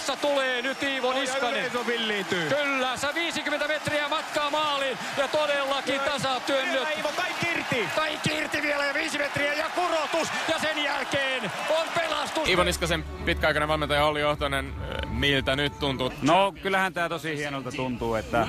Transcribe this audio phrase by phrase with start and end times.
[0.00, 1.70] Hurmiossa tulee nyt Iivo Niskanen.
[2.48, 6.88] Kyllä, sä 50 metriä matkaa maaliin ja todellakin tasatyönnöt.
[6.96, 7.88] Iivo, kaikki irti!
[7.96, 12.48] Kaikki irti vielä ja 5 metriä ja kurotus ja sen jälkeen on pelastus.
[12.48, 14.72] Iivo Niskasen pitkäaikainen valmentaja Olli Johtonen,
[15.08, 16.12] miltä nyt tuntuu?
[16.22, 18.46] No kyllähän tämä tosi hienolta tuntuu, että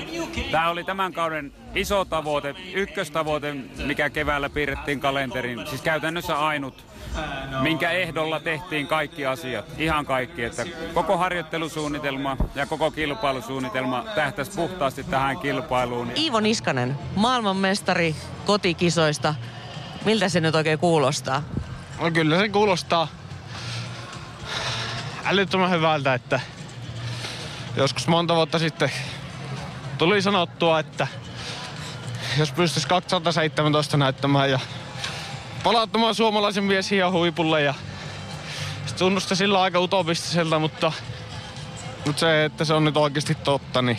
[0.50, 3.52] tämä oli tämän kauden iso tavoite, ykköstavoite,
[3.86, 5.66] mikä keväällä piirrettiin kalenterin.
[5.66, 6.84] Siis käytännössä ainut,
[7.60, 10.44] minkä ehdolla tehtiin kaikki asiat, ihan kaikki.
[10.44, 16.12] Että koko harjoittelusuunnitelma ja koko kilpailusuunnitelma tähtäisi puhtaasti tähän kilpailuun.
[16.16, 19.34] Iivo Niskanen, maailmanmestari kotikisoista.
[20.04, 21.42] Miltä se nyt oikein kuulostaa?
[22.00, 23.08] No kyllä se kuulostaa
[25.24, 26.40] älyttömän hyvältä, että
[27.76, 28.90] joskus monta vuotta sitten
[29.98, 31.06] tuli sanottua, että
[32.38, 34.60] jos pystyisi 2017 näyttämään ja
[35.64, 37.74] palauttamaan suomalaisen mies ihan huipulle ja
[38.86, 40.92] se tunnusti sillä aika utopistiselta, mutta,
[42.06, 43.98] mutta se, että se on nyt oikeasti totta, niin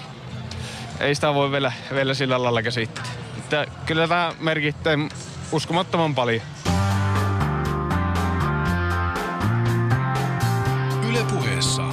[0.99, 3.03] ei sitä voi vielä, vielä sillä lailla käsittää.
[3.37, 4.93] Että kyllä tämä merkittää
[5.51, 6.41] uskomattoman paljon.
[11.09, 11.83] Ylepuheessa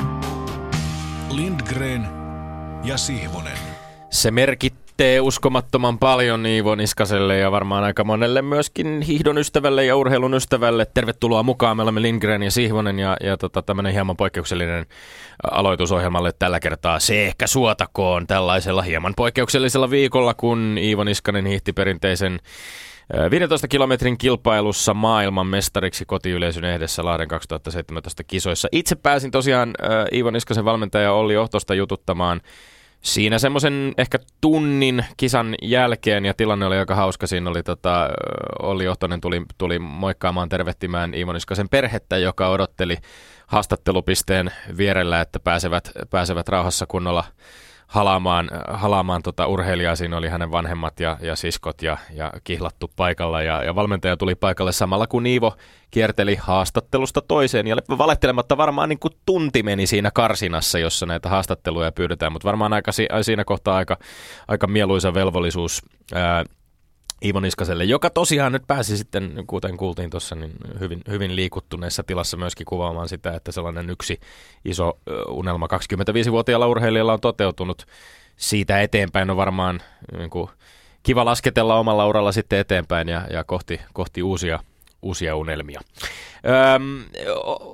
[1.31, 2.09] Lindgren
[2.85, 3.59] ja Sihvonen.
[4.11, 4.31] Se
[5.01, 10.87] merkittee uskomattoman paljon Iivo Niskaselle ja varmaan aika monelle myöskin hiihdon ystävälle ja urheilun ystävälle.
[10.95, 11.77] Tervetuloa mukaan.
[11.77, 14.87] Me olemme Lindgren ja Sihvonen ja, ja tota, tämmöinen hieman poikkeuksellinen
[15.51, 17.01] aloitusohjelmalle tällä kertaa.
[17.01, 22.41] Se ehkä suotakoon tällaisella hieman poikkeuksellisella viikolla, kun Iivo Niskanen hiihti perinteisen
[23.31, 28.69] 15 kilometrin kilpailussa maailman mestariksi kotiyleisön ehdessä Lahden 2017 kisoissa.
[28.73, 29.75] Itse pääsin tosiaan
[30.13, 32.41] Iivo Niskasen valmentaja Olli Ohtosta jututtamaan
[33.01, 37.27] siinä semmoisen ehkä tunnin kisan jälkeen ja tilanne oli aika hauska.
[37.27, 38.09] Siinä oli tota,
[38.63, 42.97] Olli Ohtonen tuli, tuli moikkaamaan tervehtimään Iivo Niskasen perhettä, joka odotteli
[43.47, 47.25] haastattelupisteen vierellä, että pääsevät, pääsevät rauhassa kunnolla
[47.91, 49.97] halaamaan, halaamaan tota urheilijaa.
[49.97, 53.43] Siinä oli hänen vanhemmat ja, ja siskot ja, ja kihlattu paikalla.
[53.43, 55.55] Ja, ja valmentaja tuli paikalle samalla kun Iivo
[55.91, 57.67] kierteli haastattelusta toiseen.
[57.67, 62.33] Ja valettelematta varmaan niin kuin tunti meni siinä karsinassa, jossa näitä haastatteluja pyydetään.
[62.33, 62.93] Mutta varmaan aika,
[63.23, 63.97] siinä kohtaa aika,
[64.49, 65.83] aika mieluisa velvollisuus
[66.15, 66.45] ää,
[67.25, 72.37] Iivo Niskaselle, joka tosiaan nyt pääsi sitten, kuten kuultiin tuossa, niin hyvin, hyvin liikuttuneessa tilassa
[72.37, 74.21] myöskin kuvaamaan sitä, että sellainen yksi
[74.65, 74.99] iso
[75.29, 77.87] unelma 25-vuotiaalla urheilijalla on toteutunut.
[78.37, 79.81] Siitä eteenpäin on varmaan
[80.17, 80.49] niin kuin,
[81.03, 84.59] kiva lasketella omalla uralla sitten eteenpäin ja, ja kohti, kohti uusia
[85.03, 85.81] uusia unelmia.
[86.75, 87.05] Öm,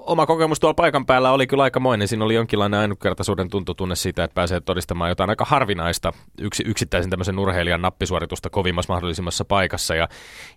[0.07, 2.09] oma kokemus tuolla paikan päällä oli kyllä aikamoinen.
[2.09, 7.39] Siinä oli jonkinlainen ainutkertaisuuden tuntotunne siitä, että pääsee todistamaan jotain aika harvinaista yksi, yksittäisen tämmöisen
[7.39, 9.95] urheilijan nappisuoritusta kovimmassa mahdollisimmassa paikassa.
[9.95, 10.09] Ja,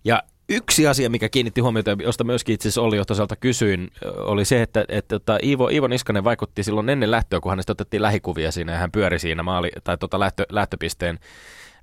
[0.04, 4.62] ja Yksi asia, mikä kiinnitti huomiota, josta myöskin itse asiassa Olli Johtoselta kysyin, oli se,
[4.62, 8.72] että, että, että Iivo, Iivo Niskanen vaikutti silloin ennen lähtöä, kun hänestä otettiin lähikuvia siinä
[8.72, 11.20] ja hän pyöri siinä maali, tai tota lähtö, lähtöpisteen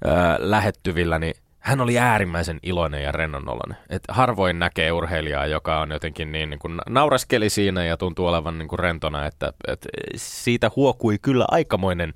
[0.05, 1.35] ää, lähettyvillä, niin
[1.67, 3.77] hän oli äärimmäisen iloinen ja rennonoloinen.
[3.89, 8.59] Et harvoin näkee urheilijaa, joka on jotenkin niin, niin kuin nauraskeli siinä ja tuntuu olevan
[8.59, 12.15] niin kuin rentona, että, että siitä huokui kyllä aikamoinen,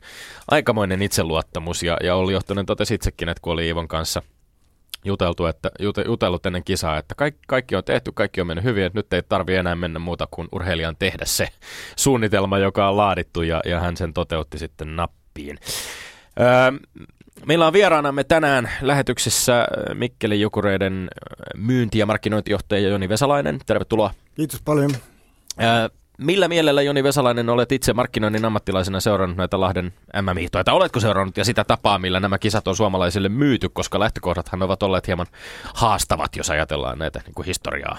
[0.51, 1.83] aikamoinen itseluottamus.
[1.83, 4.23] Ja, ja oli johtoinen totesi itsekin, että kun oli Iivon kanssa
[5.05, 8.85] juteltu, että, jute, jutellut ennen kisaa, että kaikki, kaikki on tehty, kaikki on mennyt hyvin,
[8.85, 11.49] että nyt ei tarvi enää mennä muuta kuin urheilijan tehdä se
[11.97, 15.59] suunnitelma, joka on laadittu ja, ja hän sen toteutti sitten nappiin.
[16.41, 17.07] Öö,
[17.47, 23.61] Meillä on vieraanamme tänään lähetyksessä äh, Mikkelin Jukureiden äh, myynti- ja markkinointijohtaja Joni Vesalainen.
[23.67, 24.15] Tervetuloa.
[24.35, 24.91] Kiitos paljon.
[25.63, 29.93] Äh, millä mielellä Joni Vesalainen olet itse markkinoinnin ammattilaisena seurannut näitä Lahden
[30.23, 30.65] MM-hiihtoja?
[30.65, 34.83] Tai oletko seurannut ja sitä tapaa, millä nämä kisat on suomalaisille myyty, koska lähtökohdathan ovat
[34.83, 35.27] olleet hieman
[35.75, 37.99] haastavat, jos ajatellaan näitä niin kuin historiaa?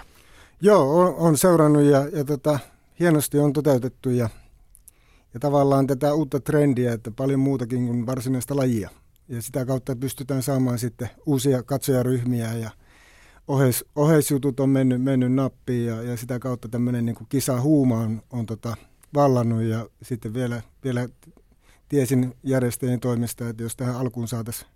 [0.62, 2.60] Joo, on, on seurannut ja, ja tota,
[3.00, 4.30] hienosti on toteutettu ja,
[5.34, 8.90] ja tavallaan tätä uutta trendiä, että paljon muutakin kuin varsinaista lajia
[9.32, 12.72] ja sitä kautta pystytään saamaan sitten uusia katsojaryhmiä ja
[13.48, 18.46] oheis, oheisjutut on mennyt, mennyt nappiin ja, ja sitä kautta tämmöinen niin kisahuuma on, on
[18.46, 18.78] tota,
[19.14, 19.62] vallannut.
[19.62, 21.10] Ja sitten vielä, vielä
[21.90, 24.70] tiesin järjestäjien toimesta, että jos tähän alkuun saataisiin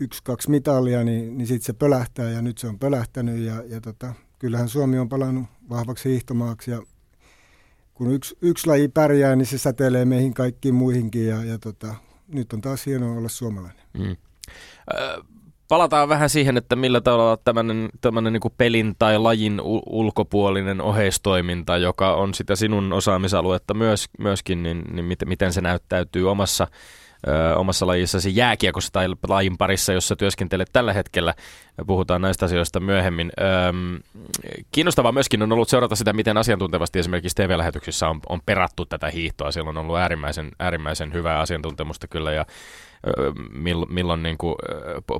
[0.00, 3.38] yksi, kaksi mitalia, niin, niin sitten se pölähtää ja nyt se on pölähtänyt.
[3.38, 6.70] Ja, ja tota, kyllähän Suomi on palannut vahvaksi hiihtomaaksi.
[6.70, 6.82] Ja
[7.94, 11.26] kun yksi, yksi laji pärjää, niin se säteilee meihin kaikkiin muihinkin.
[11.26, 11.94] Ja, ja tota,
[12.28, 13.82] nyt on taas hienoa olla suomalainen.
[13.98, 14.16] Mm.
[15.68, 22.14] palataan vähän siihen, että millä tavalla tämmöinen, tämmöinen niin pelin tai lajin ulkopuolinen oheistoiminta, joka
[22.14, 26.66] on sitä sinun osaamisaluetta myös, myöskin, niin, niin miten, miten se näyttäytyy omassa
[27.28, 31.34] ö, omassa lajissasi jääkiekossa tai lajin parissa, jossa työskentelet tällä hetkellä.
[31.86, 33.32] Puhutaan näistä asioista myöhemmin.
[33.68, 33.98] Öm,
[34.72, 39.52] kiinnostavaa myöskin on ollut seurata sitä, miten asiantuntevasti esimerkiksi TV-lähetyksissä on, on perattu tätä hiihtoa.
[39.52, 42.46] Siellä on ollut äärimmäisen, äärimmäisen hyvää asiantuntemusta kyllä ja
[43.88, 44.54] milloin, niin kuin,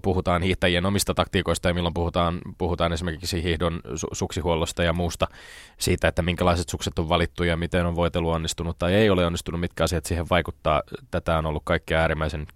[0.03, 5.27] puhutaan hiihtäjien omista taktiikoista ja milloin puhutaan, puhutaan esimerkiksi hiihdon su- suksihuollosta ja muusta
[5.79, 9.61] siitä, että minkälaiset sukset on valittu ja miten on voitelu onnistunut tai ei ole onnistunut,
[9.61, 10.83] mitkä asiat siihen vaikuttaa.
[11.11, 12.47] Tätä on ollut kaikkea äärimmäisen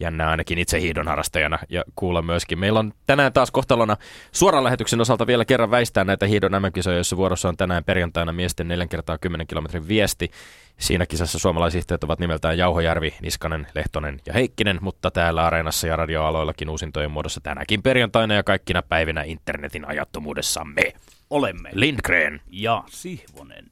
[0.00, 2.58] jännää ainakin itse hiidon harrastajana ja kuulla myöskin.
[2.58, 3.96] Meillä on tänään taas kohtalona
[4.32, 8.68] suoran lähetyksen osalta vielä kerran väistää näitä hiidon MM-kisoja, joissa vuorossa on tänään perjantaina miesten
[8.68, 10.30] 4 kertaa 10 kilometrin viesti.
[10.78, 16.70] Siinä kisassa suomalaisihtiöt ovat nimeltään Jauhojärvi, Niskanen, Lehtonen ja Heikkinen, mutta täällä areenassa ja radioaloillakin
[16.70, 20.92] uusintojen muodossa tänäkin perjantaina ja kaikkina päivinä internetin ajattomuudessamme.
[21.30, 23.64] Olemme Lindgren ja Sihvonen.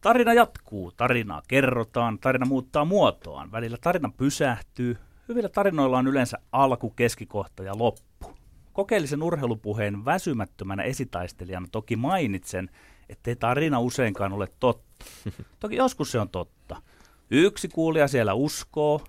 [0.00, 3.52] Tarina jatkuu, tarinaa kerrotaan, tarina muuttaa muotoaan.
[3.52, 4.96] Välillä tarina pysähtyy,
[5.32, 8.36] Hyvillä tarinoilla on yleensä alku, keskikohta ja loppu.
[8.72, 12.70] Kokeellisen urheilupuheen väsymättömänä esitaistelijana toki mainitsen,
[13.08, 15.04] ettei tarina useinkaan ole totta.
[15.60, 16.82] Toki joskus se on totta.
[17.30, 19.00] Yksi kuulija siellä uskoo,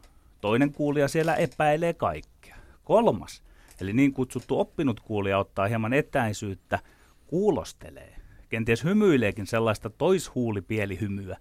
[0.42, 2.56] toinen kuulija siellä epäilee kaikkea.
[2.84, 3.44] Kolmas,
[3.82, 6.80] eli niin kutsuttu oppinut kuulija ottaa hieman etäisyyttä,
[7.28, 8.16] kuulostelee.
[8.50, 11.38] Kenties hymyileekin sellaista toishuulipielihymyä.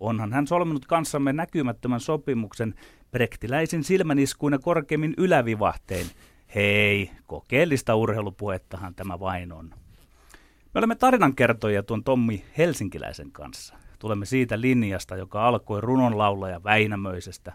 [0.00, 2.74] Onhan hän solminut kanssamme näkymättömän sopimuksen
[3.12, 6.06] brektiläisin silmäniskuina korkeimmin ylävivahtein.
[6.54, 9.70] Hei, kokeellista urheilupuhettahan tämä vain on.
[10.74, 13.74] Me olemme tarinankertoja tuon Tommi Helsinkiläisen kanssa.
[13.98, 17.52] Tulemme siitä linjasta, joka alkoi runonlaulaja Väinämöisestä.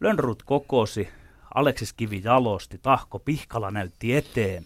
[0.00, 1.08] Lönnrut kokosi,
[1.54, 4.64] Aleksis Kivi jalosti, Tahko Pihkala näytti eteen.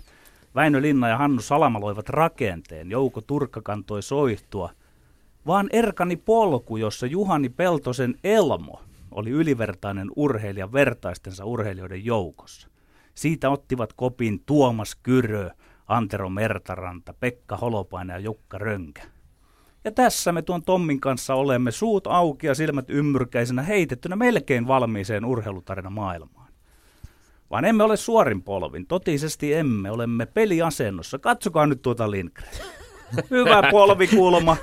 [0.55, 4.71] Väinö Linna ja Hannu Salama loivat rakenteen, Jouko Turkka kantoi soihtua.
[5.47, 8.81] Vaan Erkani polku, jossa Juhani Peltosen Elmo
[9.19, 12.69] oli ylivertainen urheilija vertaistensa urheilijoiden joukossa.
[13.15, 15.51] Siitä ottivat kopin Tuomas Kyrö,
[15.87, 19.03] Antero Mertaranta, Pekka Holopainen ja Jukka Rönkä.
[19.85, 25.25] Ja tässä me tuon Tommin kanssa olemme suut auki ja silmät ymmyrkäisenä heitettynä melkein valmiiseen
[25.25, 26.53] urheilutarina maailmaan.
[27.51, 31.19] Vaan emme ole suorin polvin, totisesti emme, olemme peliasennossa.
[31.19, 32.51] Katsokaa nyt tuota Lindgren.
[33.31, 34.57] Hyvä polvikulma,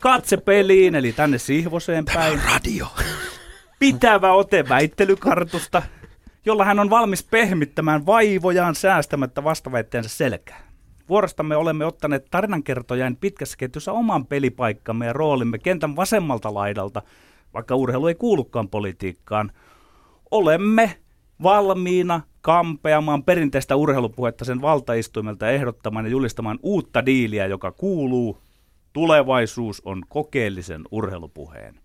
[0.00, 2.40] katse peliin, eli tänne Sihvoseen päin.
[2.52, 2.86] radio
[3.82, 5.82] pitävä ote väittelykartusta,
[6.46, 10.62] jolla hän on valmis pehmittämään vaivojaan säästämättä vastaväitteensä selkään.
[11.08, 17.02] Vuorostamme olemme ottaneet tarinankertojain pitkässä ketjussa oman pelipaikkamme ja roolimme kentän vasemmalta laidalta,
[17.54, 19.52] vaikka urheilu ei kuulukaan politiikkaan.
[20.30, 20.98] Olemme
[21.42, 28.38] valmiina kampeamaan perinteistä urheilupuhetta sen valtaistuimelta ehdottamaan ja julistamaan uutta diiliä, joka kuuluu
[28.92, 31.81] Tulevaisuus on kokeellisen urheilupuheen.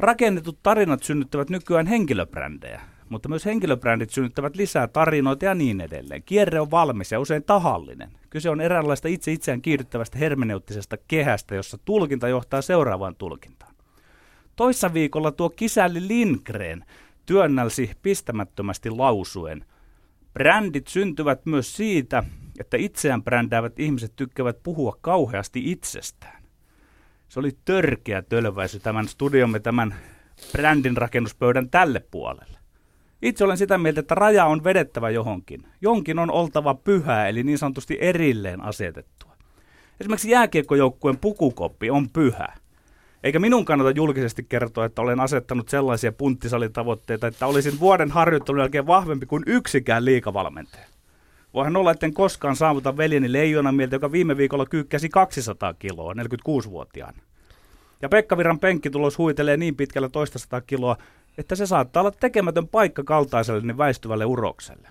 [0.00, 6.22] Rakennetut tarinat synnyttävät nykyään henkilöbrändejä, mutta myös henkilöbrändit synnyttävät lisää tarinoita ja niin edelleen.
[6.22, 8.10] Kierre on valmis ja usein tahallinen.
[8.30, 13.74] Kyse on eräänlaista itse itseään kiihdyttävästä hermeneuttisesta kehästä, jossa tulkinta johtaa seuraavaan tulkintaan.
[14.56, 16.84] Toissa viikolla tuo kisälli Lindgren
[17.26, 19.64] työnnälsi pistämättömästi lausuen.
[20.32, 22.22] Brändit syntyvät myös siitä,
[22.60, 26.39] että itseään brändäävät ihmiset tykkäävät puhua kauheasti itsestään.
[27.30, 29.94] Se oli törkeä tölväisy tämän studiomme tämän
[30.52, 32.58] brändin rakennuspöydän tälle puolelle.
[33.22, 35.66] Itse olen sitä mieltä, että raja on vedettävä johonkin.
[35.80, 39.36] Jonkin on oltava pyhää, eli niin sanotusti erilleen asetettua.
[40.00, 42.48] Esimerkiksi jääkiekkojoukkueen pukukoppi on pyhä.
[43.22, 48.86] Eikä minun kannata julkisesti kertoa, että olen asettanut sellaisia punttisalitavoitteita, että olisin vuoden harjoittelun jälkeen
[48.86, 50.86] vahvempi kuin yksikään liikavalmentaja.
[51.54, 56.12] Voihan olla, että en koskaan saavuta veljeni leijona mieltä, joka viime viikolla kyykkäsi 200 kiloa
[56.12, 57.22] 46-vuotiaana.
[58.02, 60.96] Ja Pekka Virran penkkitulos huitelee niin pitkällä toista sataa kiloa,
[61.38, 64.88] että se saattaa olla tekemätön paikka kaltaiselle niin väistyvälle urokselle.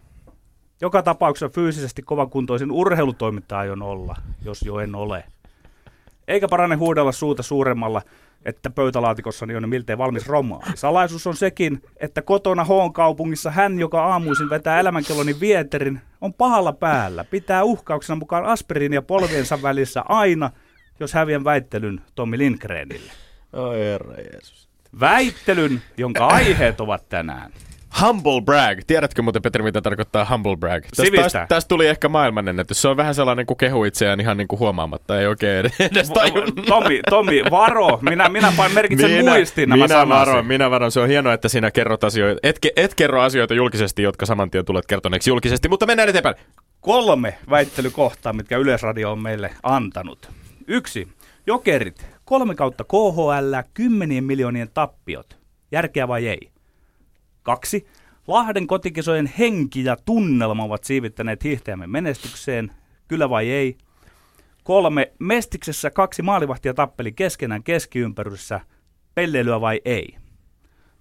[0.81, 5.23] Joka tapauksessa fyysisesti kovakuntoisin urheilutoimittaja aion olla, jos jo en ole.
[6.27, 8.01] Eikä parane huudella suuta suuremmalla,
[8.45, 10.71] että pöytälaatikossani on miltei valmis romaani.
[10.75, 16.73] Salaisuus on sekin, että kotona Hoon kaupungissa hän, joka aamuisin vetää elämänkelloni vieterin, on pahalla
[16.73, 17.23] päällä.
[17.23, 20.51] Pitää uhkauksena mukaan aspiriinia polviensa välissä aina,
[20.99, 23.11] jos häviän väittelyn Tommi Lindgrenille.
[23.53, 24.69] Oi herra Jeesus.
[24.99, 27.51] Väittelyn, jonka aiheet ovat tänään.
[28.01, 28.79] Humble brag.
[28.87, 30.83] Tiedätkö muuten, Petri, mitä tarkoittaa humble brag?
[31.15, 32.81] Tästä, tästä tuli ehkä maailmanennätys.
[32.81, 35.19] Se on vähän sellainen kuin kehu itseään ihan niin kuin huomaamatta.
[35.19, 36.65] Ei oikein edes tajunnut.
[36.65, 37.99] Tomi, Tomi, varo.
[38.01, 40.91] Minä, minä pain merkitsen minä, muistiin nämä minä varon, minä varon.
[40.91, 42.39] Se on hienoa, että sinä kerrot asioita.
[42.43, 46.35] Et, et kerro asioita julkisesti, jotka saman tien tulet kertoneeksi julkisesti, mutta mennään eteenpäin.
[46.81, 50.29] Kolme väittelykohtaa, mitkä Yleisradio on meille antanut.
[50.67, 51.07] Yksi.
[51.47, 52.05] Jokerit.
[52.25, 55.37] Kolme kautta KHL, kymmenien miljoonien tappiot.
[55.71, 56.51] Järkeä vai ei?
[57.43, 57.87] Kaksi.
[58.27, 62.71] Lahden kotikisojen henki ja tunnelma ovat siivittäneet hiihtäjämme menestykseen.
[63.07, 63.77] Kyllä vai ei?
[64.63, 65.11] Kolme.
[65.19, 68.61] Mestiksessä kaksi maalivahtia tappeli keskenään keskiympärössä.
[69.15, 70.15] Pelleilyä vai ei?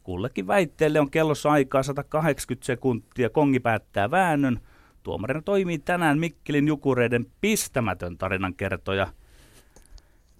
[0.02, 3.30] Kullekin väitteelle on kellossa aikaa 180 sekuntia.
[3.30, 4.60] Kongi päättää väännön.
[5.02, 9.06] Tuomarina toimii tänään Mikkelin jukureiden pistämätön tarinankertoja.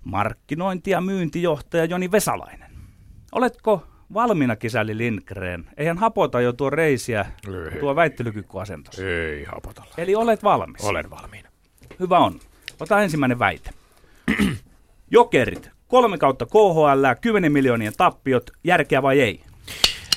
[0.05, 2.71] Markkinointi- ja myyntijohtaja Joni Vesalainen.
[3.33, 5.64] Oletko valmiina kisäli Lindgren?
[5.76, 7.26] Eihän hapota jo tuo reisiä,
[7.72, 7.80] Ei.
[7.80, 8.98] tuo väittelykykyasentos.
[8.98, 9.94] Ei hapotella.
[9.98, 10.84] Eli olet valmis.
[10.84, 11.48] Olen valmiina.
[12.00, 12.40] Hyvä on.
[12.80, 13.70] Ota ensimmäinen väite.
[15.10, 15.70] Jokerit.
[15.88, 19.44] Kolme kautta KHL, 10 miljoonien tappiot, järkeä vai ei?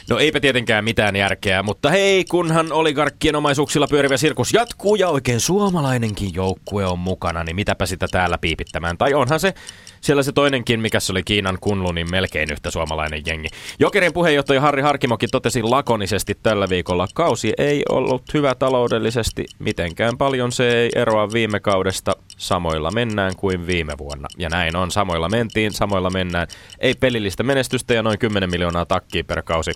[0.10, 5.40] No eipä tietenkään mitään järkeä, mutta hei, kunhan oligarkkien omaisuuksilla pyörivä sirkus jatkuu ja oikein
[5.40, 8.98] suomalainenkin joukkue on mukana, niin mitäpä sitä täällä piipittämään.
[8.98, 9.54] Tai onhan se
[10.02, 13.48] siellä se toinenkin, mikä se oli Kiinan kunlu, niin melkein yhtä suomalainen jengi.
[13.80, 20.52] Jokerin puheenjohtaja Harri Harkimokin totesi lakonisesti tällä viikolla, kausi ei ollut hyvä taloudellisesti, mitenkään paljon
[20.52, 22.16] se ei eroa viime kaudesta.
[22.42, 24.28] Samoilla mennään kuin viime vuonna.
[24.38, 26.48] Ja näin on, samoilla mentiin, samoilla mennään.
[26.80, 29.72] Ei pelillistä menestystä ja noin 10 miljoonaa takkiä per kausi.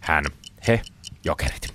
[0.00, 0.24] Hän,
[0.68, 0.80] he,
[1.24, 1.74] jokerit.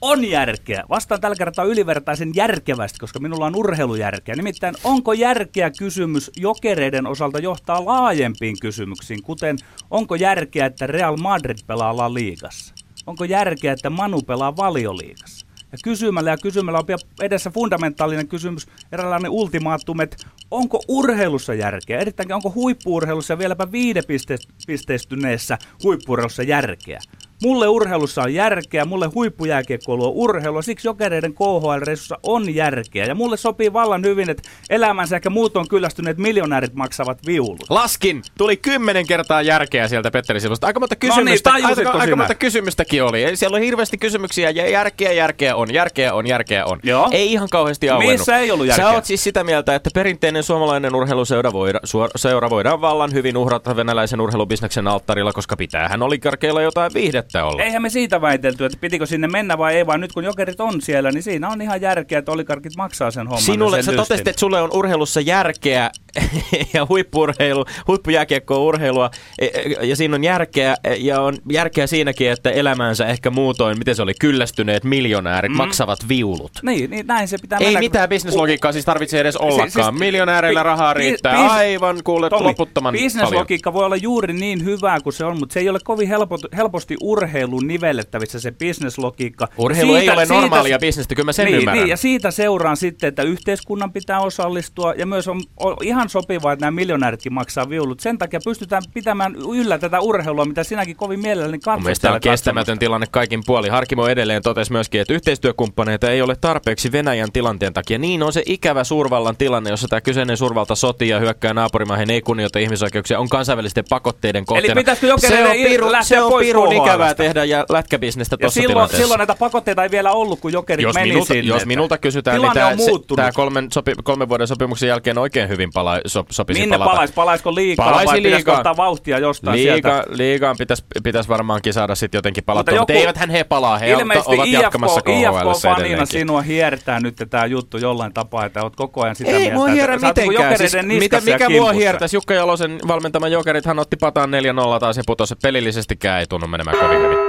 [0.00, 0.84] On järkeä.
[0.88, 4.36] Vastaan tällä kertaa ylivertaisen järkevästi, koska minulla on urheilujärkeä.
[4.36, 9.58] Nimittäin onko järkeä kysymys jokereiden osalta johtaa laajempiin kysymyksiin, kuten
[9.90, 12.74] onko järkeä, että Real Madrid pelaa La Ligassa?
[13.06, 15.41] Onko järkeä, että Manu pelaa valioliigassa?
[15.72, 16.86] Ja kysymällä ja kysymällä on
[17.20, 20.16] edessä fundamentaalinen kysymys, eräänlainen ultimaattum, että
[20.50, 22.00] onko urheilussa järkeä?
[22.00, 27.00] Erittäinkin onko huippuurheilussa ja vieläpä viidepisteistyneessä huippuurheilussa järkeä?
[27.42, 33.04] Mulle urheilussa on järkeä, mulle huippujääkiekkoilu on urheilua, siksi jokereiden KHL-reissussa on järkeä.
[33.04, 37.64] Ja mulle sopii vallan hyvin, että elämänsä ehkä muut on kyllästyneet miljonäärit maksavat viulut.
[37.70, 38.22] Laskin!
[38.38, 40.66] Tuli kymmenen kertaa järkeä sieltä Petteri sivusta.
[40.66, 42.16] Aika monta kysymystä, No niin, aika, aika sinä?
[42.16, 43.24] monta kysymystäkin oli.
[43.24, 46.80] Ei, Siellä on hirveästi kysymyksiä ja järkeä, järkeä on, järkeä on, järkeä on.
[46.82, 47.08] Joo.
[47.10, 48.18] Ei ihan kauheasti auennut.
[48.18, 48.84] Missä ei ollut järkeä?
[48.86, 53.36] Sä oot siis sitä mieltä, että perinteinen suomalainen urheiluseura voida, suor, seura voidaan vallan hyvin
[53.36, 57.62] uhrata venäläisen urheilubisneksen alttarilla, koska pitäähän oligarkeilla jotain viihdettä olla.
[57.62, 60.80] Eihän me siitä väitelty, että pitikö sinne mennä vai ei, vaan nyt kun jokerit on
[60.80, 63.42] siellä, niin siinä on ihan järkeä, että oligarkit maksaa sen homman.
[63.42, 65.90] Sinulle, sen sä totesit, että sulle on urheilussa järkeä
[66.74, 71.86] ja huippuurheilu, huippujääkiekko on urheilua e- e- ja siinä on järkeä e, ja on järkeä
[71.86, 75.56] siinäkin, että elämänsä ehkä muutoin, miten se oli, kyllästyneet miljonäärit mm.
[75.56, 76.52] maksavat viulut.
[76.62, 77.80] Niin, niin näin se pitää Ei mennä.
[77.80, 79.70] mitään bisneslogiikkaa siis tarvitse edes ollakaan.
[79.70, 83.04] siis- Miljonääreillä bi- rahaa riittää bis- aivan kuule Tomi, loputtoman paljon.
[83.04, 86.38] Bisneslogiikka voi olla juuri niin hyvää kuin se on, mutta se ei ole kovin helpo,
[86.56, 89.48] helposti urheiluun nivellettävissä se bisneslogiikka.
[89.58, 91.82] Urheilu ei ole normaalia bisnestä, kyllä mä sen niin, ymmärrän.
[91.82, 96.52] Niin, ja siitä seuraan sitten, että yhteiskunnan pitää osallistua, ja myös on, on ihan sopivaa,
[96.52, 98.00] että nämä miljonääritkin maksaa viulut.
[98.00, 101.74] Sen takia pystytään pitämään yllä tätä urheilua, mitä sinäkin kovin mielelläni katsot.
[101.74, 102.80] Mun mielestä on kestämätön katsomassa.
[102.80, 103.68] tilanne kaikin puoli.
[103.68, 107.98] Harkimo edelleen totesi myöskin, että yhteistyökumppaneita ei ole tarpeeksi Venäjän tilanteen takia.
[107.98, 112.20] Niin on se ikävä suurvallan tilanne, jossa tämä kyseinen suurvalta sotii ja hyökkää naapurimaihin, ei
[112.20, 114.80] kunnioita ihmisoikeuksia, on kansainvälisten pakotteiden kohteena.
[114.80, 117.01] pitäisikö se jokereiden on, piru, lähteä se on pois pirun KHL:stä?
[117.10, 119.02] Ikävää tehdä ja lätkäbisnestä tuossa silloin, tilanteessa.
[119.02, 121.48] silloin näitä pakotteita ei vielä ollut, kun jokerit jos meni minulta, sinne.
[121.54, 123.16] jos minulta kysytään, Tilanne niin on tämä, muuttunut.
[123.16, 126.90] tämä kolmen, sopi, kolmen vuoden sopimuksen jälkeen oikein hyvin pala, so, sopisi Minne palata.
[126.90, 127.12] palais?
[127.12, 128.56] Palaisiko liikaa Palaisi vai pitäisikö liigaan.
[128.58, 130.04] ottaa vauhtia jostain Liiga, sieltä?
[130.10, 134.34] liigaan pitäisi pitäis varmaankin saada sitten jotenkin palattua, mutta, joku- eiväthän he palaa, he Ilmeisesti
[134.34, 136.06] ovat jatkamassa IFK, KHL IFK-fanina edelleenkin.
[136.06, 139.54] sinua hiertää nyt tämä juttu jollain tapaa, että olet koko ajan sitä Ei mieltä.
[139.54, 140.58] mua että sä oot niinku mitenkään.
[140.58, 142.16] Siis, mitä, mikä mua hiertäisi?
[142.16, 144.30] Jukka Jalosen valmentama jokerit, hän otti pataan
[144.76, 145.34] 4-0 taas ja putosi.
[145.42, 147.22] Pelillisestikään ei tunnu menemään kovin hyvin.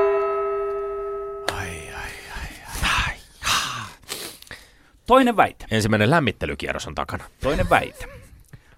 [5.07, 5.65] Toinen väite.
[5.71, 7.23] Ensimmäinen lämmittelykierros on takana.
[7.41, 8.22] Toinen väite.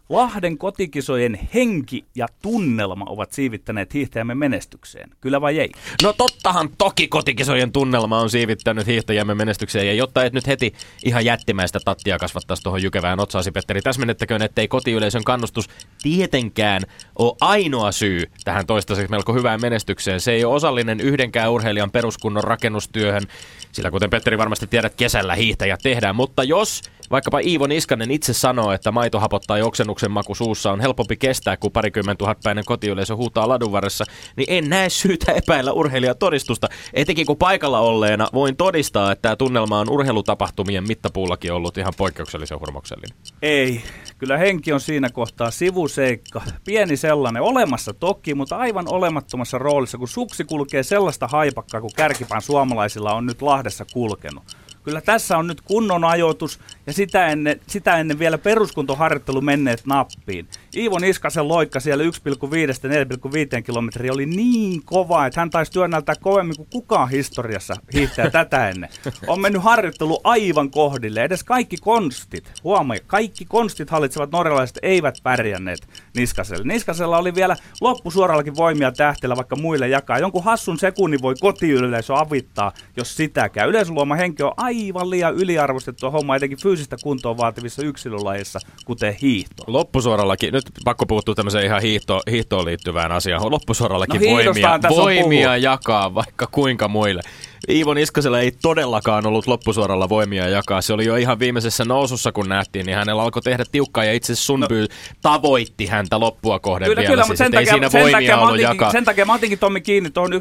[0.10, 5.10] Lahden kotikisojen henki ja tunnelma ovat siivittäneet hiihtäjämme menestykseen.
[5.22, 5.72] Kyllä vai ei?
[6.04, 9.88] No tottahan toki kotikisojen tunnelma on siivittänyt hiihtäjämme menestykseen.
[9.88, 10.74] Ja jotta et nyt heti
[11.06, 15.70] ihan jättimäistä tattia kasvattaisi tuohon jykevään otsaasi, Petteri, täsmennettäköön, ettei kotiyleisön kannustus
[16.02, 16.82] tietenkään
[17.20, 20.22] ole ainoa syy tähän toistaiseksi melko hyvään menestykseen.
[20.22, 23.24] Se ei ole osallinen yhdenkään urheilijan peruskunnon rakennustyöhön,
[23.72, 26.16] sillä kuten Petteri varmasti tiedät, kesällä hiihtäjät tehdään.
[26.16, 26.82] Mutta jos
[27.12, 31.74] vaikkapa Iivo Niskanen itse sanoo, että maito hapottaa oksennuksen maku suussa on helpompi kestää, kuin
[31.74, 34.06] parikymmentä tuhatpäinen kotiyleisö huutaa ladun varressa,
[34.38, 36.68] niin en näe syytä epäillä urheilijatodistusta.
[36.94, 42.60] Etenkin kun paikalla olleena voin todistaa, että tämä tunnelma on urheilutapahtumien mittapuullakin ollut ihan poikkeuksellisen
[42.60, 43.18] hurmoksellinen.
[43.42, 43.84] Ei.
[44.18, 46.42] Kyllä henki on siinä kohtaa sivuseikka.
[46.66, 47.42] Pieni sellainen.
[47.42, 53.26] Olemassa toki, mutta aivan olemattomassa roolissa, kun suksi kulkee sellaista haipakkaa, kun kärkipään suomalaisilla on
[53.26, 54.44] nyt Lahdessa kulkenut.
[54.86, 60.48] Kyllä tässä on nyt kunnon ajoitus ja sitä ennen, sitä ennen vielä peruskuntoharjoittelu menneet nappiin.
[60.76, 66.68] Iivo Niskasen loikka siellä 1,5-4,5 kilometriä oli niin kova, että hän taisi työnnältää kovemmin kuin
[66.72, 68.90] kukaan historiassa hiihtäjä tätä ennen.
[69.28, 71.24] On mennyt harjoittelu aivan kohdille.
[71.24, 76.64] Edes kaikki konstit, huomaa, kaikki konstit hallitsevat norjalaiset eivät pärjänneet Niskaselle.
[76.64, 80.20] Niskasella oli vielä loppusuorallakin voimia tähtellä, vaikka muille jakaa.
[80.20, 83.70] Jonkun hassun sekunnin voi kotiyleisö avittaa, jos sitäkään.
[83.70, 84.75] Yleisluoma henki on aivan
[85.10, 89.64] liian yliarvostettu homma, etenkin fyysistä kuntoa vaativissa yksilölajissa, kuten hiihto.
[89.68, 93.52] Loppusuorallakin, nyt pakko puuttua tämmöiseen ihan hiihto, hiihtoon liittyvään asiaan.
[93.52, 97.22] Loppusuorallakin No voimia, voimia jakaa vaikka kuinka muille.
[97.70, 100.82] Iivo Niskasella ei todellakaan ollut loppusuoralla voimia jakaa.
[100.82, 104.34] Se oli jo ihan viimeisessä nousussa, kun nähtiin, niin hänellä alkoi tehdä tiukkaa ja itse
[104.34, 104.88] asiassa Sunby no.
[105.22, 107.12] tavoitti häntä loppua kohden Kyllä, vielä.
[107.12, 108.92] kyllä, siis, mutta sen et takia, siinä sen, takia ollut jakaa.
[108.92, 110.40] sen takia mä otinkin Tommi kiinni tuohon 1,5-4,5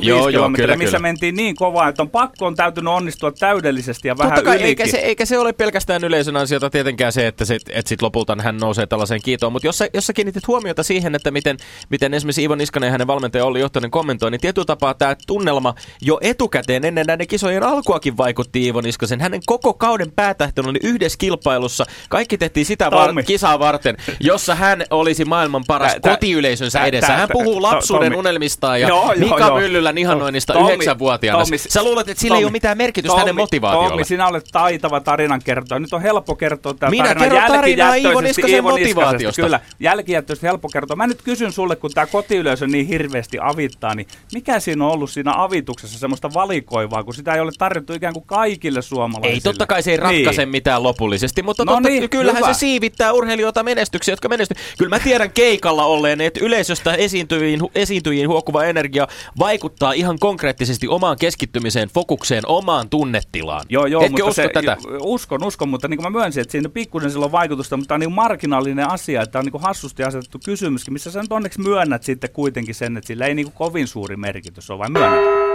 [0.00, 0.98] Joo, joo, kilometriä, missä kyllä.
[0.98, 4.68] mentiin niin kovaa, että on pakko on täytynyt onnistua täydellisesti ja vähän Totta kai, ylikin.
[4.68, 8.36] eikä se, eikä se ole pelkästään yleisön ansiota tietenkään se, että, sit, että sit lopulta
[8.40, 9.52] hän nousee tällaiseen kiitoon.
[9.52, 11.56] Mutta jos, sä- jos sä kiinnitit huomiota siihen, että miten,
[11.90, 15.74] miten esimerkiksi Ivo Niskanen ja hänen valmentaja Olli Johtonen kommentoi, niin tietyllä tapaa tämä tunnelma
[16.02, 19.20] jo etukäteen ennen näiden kisojen alkuakin vaikutti Iivo Niskasen.
[19.20, 21.84] Hänen koko kauden päätähtön oli yhdessä kilpailussa.
[22.08, 26.84] Kaikki tehtiin sitä var- kisaa varten, jossa hän olisi maailman paras Tä- tä- kotiyleisönsä tä-
[26.86, 27.06] edessä.
[27.12, 28.18] tä- Hän puhuu lapsuuden Tommi.
[28.18, 29.58] unelmistaan ja Joo, joo, Mika joo.
[29.58, 31.44] Myllylän ihannoinnista Tommi, yhdeksänvuotiaana.
[31.68, 33.88] Sä luulet, että sillä ei ole mitään merkitystä hänen Tommi, motivaatiolle.
[33.88, 35.78] Tommi, sinä olet taitava tarinan kertoja.
[35.78, 39.42] Nyt on helppo kertoa tämä Minä tarina tarinaa Iivo Niskasen motivaatiosta.
[39.42, 40.96] Kyllä, jälkijättöisesti helppo kertoa.
[40.96, 45.10] Mä nyt kysyn sulle, kun tämä kotiyleisö niin hirveästi avittaa, niin mikä siinä on ollut
[45.10, 45.32] siinä
[45.76, 49.34] avituksessa semmoista valikoivaa, kun sitä ei ole tarjottu ikään kuin kaikille suomalaisille?
[49.34, 50.48] Ei, totta kai se ei ratkaise Niin.
[50.48, 52.54] mitään lopullisesti, mutta No totta, niin, kyllähän hyvä.
[52.54, 54.56] se siivittää urheilijoita menestyksiä, jotka menestyy.
[54.78, 61.16] Kyllä mä tiedän keikalla olleen, että yleisöstä esiintyjiin, esiintyjiin huokkuva energia vaikuttaa ihan konkreettisesti omaan
[61.20, 63.64] keskittymiseen, fokukseen, omaan tunnetilaan.
[63.68, 64.76] Joo, joo, Etkö mutta usko se, tätä?
[65.00, 67.96] Uskon, uskon, mutta niin kuin mä myönsin, että siinä pikkusen sillä on vaikutusta, mutta tämä
[67.96, 71.32] on niin marginaalinen asia, että tämä on niin kuin hassusti asetettu kysymyskin, missä sä nyt
[71.32, 74.90] onneksi myönnät sitten kuitenkin sen, että sillä ei niin kuin kovin suuri merkitys ole, vai
[74.90, 75.45] myönnät?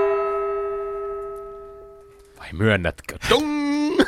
[2.53, 3.15] Myönnätkö?
[3.29, 3.99] Tung!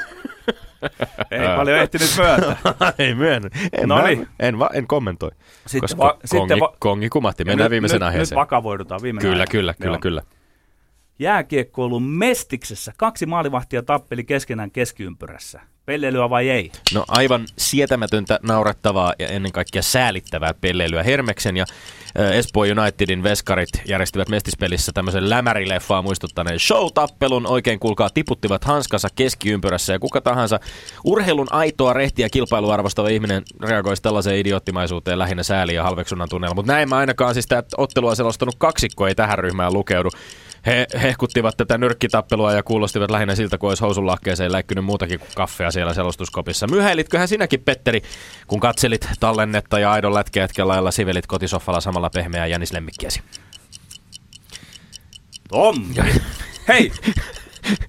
[1.32, 2.56] Ei paljon ehtinyt myöntää.
[2.99, 3.49] ei myönnä.
[3.73, 4.27] En, No niin.
[4.39, 5.32] en, va, en kommentoi.
[5.65, 7.45] Sitten koska va- kongi, sitten va- kongi kumahti.
[7.45, 8.36] Mennään nyt, viimeisen nyt, aiheeseen.
[8.36, 9.51] Nyt vakavoidutaan viimeinen kyllä, aihe.
[9.51, 9.99] kyllä, kyllä, Joo.
[9.99, 10.21] kyllä.
[11.19, 15.62] Jääkiekkoilun Mestiksessä kaksi maalivahtia tappeli keskenään keskiympyrässä.
[15.86, 16.72] Pelleilyä vai ei?
[16.93, 21.04] No aivan sietämätöntä, naurettavaa ja ennen kaikkea säälittävää pelleilyä.
[21.04, 21.65] Hermeksen ja
[22.19, 27.48] äh, Espoo Unitedin veskarit järjestivät mestispelissä tämmöisen lämärileffaa muistuttaneen show-tappelun.
[27.48, 30.60] Oikein kuulkaa tiputtivat hanskansa keskiympyrässä ja kuka tahansa
[31.04, 36.56] urheilun aitoa rehtiä kilpailua arvostava ihminen reagoisi tällaiseen idioottimaisuuteen lähinnä sääli ja halveksunnan tunneilla.
[36.56, 40.10] Mutta näin mä ainakaan siis tämä ottelua selostanut kaksikko ei tähän ryhmään lukeudu.
[40.65, 45.71] He hehkuttivat tätä nyrkkitappelua ja kuulostivat lähinnä siltä, kun olisi housunlahkeeseen läikkynyt muutakin kuin kaffea
[45.71, 46.67] siellä selostuskopissa.
[46.67, 48.02] Myhäilitköhän sinäkin, Petteri,
[48.47, 53.21] kun katselit tallennetta ja aidon lätkäjätken lailla sivelit kotisoffalla samalla pehmeää jänislemmikkiäsi?
[55.49, 55.86] Tom!
[56.67, 56.91] Hei!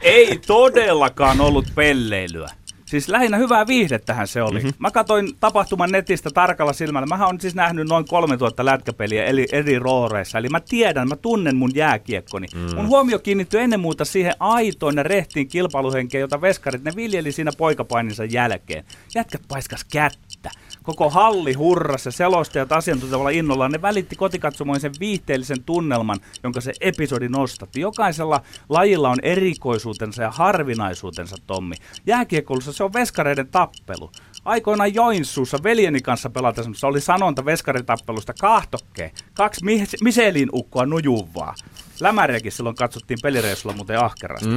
[0.00, 2.50] Ei todellakaan ollut pelleilyä.
[2.94, 4.58] Siis lähinnä hyvää viihdettähän se oli.
[4.58, 4.72] Mm-hmm.
[4.78, 7.06] Mä katsoin tapahtuman netistä tarkalla silmällä.
[7.06, 10.38] Mähän on siis nähnyt noin 3000 lätkäpeliä eli eri rooreissa.
[10.38, 12.46] Eli mä tiedän, mä tunnen mun jääkiekkoni.
[12.54, 12.76] Mm.
[12.76, 17.50] Mun huomio kiinnittyi ennen muuta siihen aitoon ja rehtiin kilpailuhenkeen, jota veskarit ne viljeli siinä
[17.58, 18.84] poikapaininsa jälkeen.
[19.14, 20.33] Jätkät paiskas kättä.
[20.84, 23.68] Koko halli hurras ja selostajat asiantuntevalla innolla.
[23.68, 27.80] Ne välitti kotikatsomoin sen viihteellisen tunnelman, jonka se episodi nostatti.
[27.80, 31.74] Jokaisella lajilla on erikoisuutensa ja harvinaisuutensa, Tommi.
[32.06, 34.10] Jääkiekkoilussa se on veskareiden tappelu.
[34.44, 39.10] Aikoinaan Joinsuussa veljeni kanssa pelatessa oli sanonta veskaritappelusta kahtokkeen.
[39.34, 41.54] Kaksi mis- Miselin ukkoa nujuvaa.
[42.00, 44.46] Lämäriäkin silloin katsottiin pelireissulla muuten ahkerasti.
[44.48, 44.54] Mm,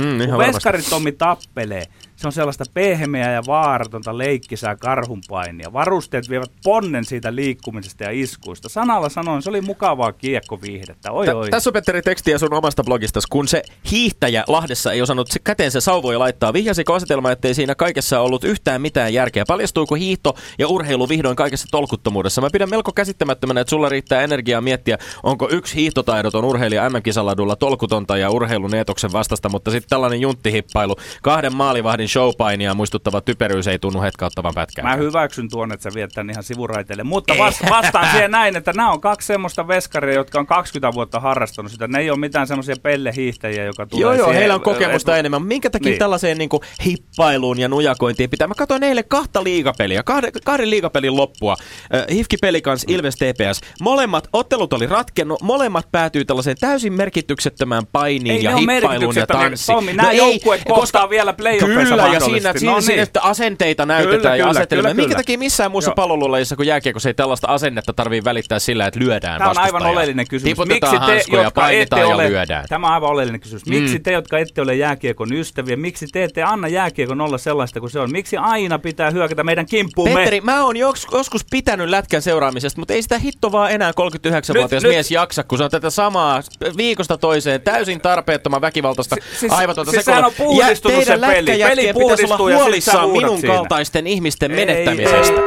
[0.64, 1.84] Kun Tommi tappelee,
[2.18, 5.74] se on sellaista pehmeää ja vaaratonta leikkisää karhunpainia.
[5.74, 8.70] Varusteet vievät ponnen siitä liikkumisesta ja iskuista.
[8.70, 11.12] Sanalla sanoen, se oli mukavaa kiekkoviihdettä.
[11.12, 11.46] Oi, oi.
[11.46, 13.28] Tä- Tässä on Petteri tekstiä sun omasta blogistasi.
[13.32, 18.20] Kun se hiihtäjä Lahdessa ei osannut se- käteensä sauvoja laittaa, vihjasiko asetelma, ettei siinä kaikessa
[18.20, 19.44] ollut yhtään mitään järkeä?
[19.48, 22.42] Paljastuiko hiihto ja urheilu vihdoin kaikessa tolkuttomuudessa?
[22.42, 28.18] Mä pidän melko käsittämättömänä, että sulla riittää energiaa miettiä, onko yksi hiihtotaidoton urheilija MM-kisaladulla tolkutonta
[28.18, 33.80] ja urheilun eetoksen vastasta, mutta sitten tällainen junttihippailu, kahden maalivahdin Stadionin showpainia muistuttava typeryys ei
[33.80, 34.88] tunnu hetkauttavan pätkään.
[34.88, 37.04] Mä hyväksyn tuon, että sä viet tän ihan sivuraiteille.
[37.04, 41.20] Mutta vast, vastaan siihen näin, että nämä on kaksi semmoista veskaria, jotka on 20 vuotta
[41.20, 41.88] harrastanut sitä.
[41.88, 45.42] Ne ei ole mitään semmoisia pellehiihtäjiä, joka tulee Joo, joo, heillä on kokemusta et- enemmän.
[45.44, 46.00] Minkä takia Niin.
[46.00, 48.48] tällaiseen niin kuin, hippailuun ja nujakointiin pitää?
[48.48, 51.56] Mä katsoin eilen kahta liigapeliä, kahden, kahden liigapelin loppua.
[51.96, 53.62] Äh, Hifki Pelikans, Ilves TPS.
[53.82, 59.76] Molemmat ottelut oli ratkennut, molemmat päätyy tällaiseen täysin merkityksettömään painiin Ei ja hippailuun ja tanssiin.
[59.76, 62.82] Tommi, nämä joukkueet kohtaa vielä playoffeissa Kyllä, ja siinä, No siinä, niin.
[62.84, 64.82] siinä että asenteita näytetään Kyllä, ja kyllä, asetelmia.
[64.84, 65.18] kyllä, Minkä kyllä.
[65.18, 65.96] takia missään muussa Joo.
[65.96, 70.28] palvelulajissa kuin jääkiekossa ei tällaista asennetta tarvii välittää sillä, että lyödään Tämä on aivan oleellinen
[70.28, 70.52] kysymys.
[70.52, 72.66] Tiputetaan hanskoja, jotka painitaan ette ja ole, lyödään.
[72.70, 73.66] Tämä on aivan oleellinen kysymys.
[73.66, 74.04] Miksi Mm.
[74.04, 78.00] te, jotka ette ole jääkiekon ystäviä, miksi te ette anna jääkiekon olla sellaista kuin se
[78.00, 78.12] on?
[78.12, 80.16] Miksi aina pitää hyökätä meidän kimppuumme?
[80.16, 84.92] Petteri, mä oon jos- joskus pitänyt lätkän seuraamisesta, mutta ei sitä hittovaa enää 39-vuotias Nyt-
[84.92, 86.42] mies jaksa, kun se on tätä samaa
[86.78, 90.32] viikosta toiseen täysin tarpeettoman väkivaltaista Si- siis- aivotonta siis sekoilua.
[90.32, 91.28] sehän on puhdistunut ja se.
[91.66, 93.56] Peli lätkäjätkien pitäisi olla huolissaan minun siinä.
[93.56, 95.42] kaltaisten ihmisten Ei, menettämisestä.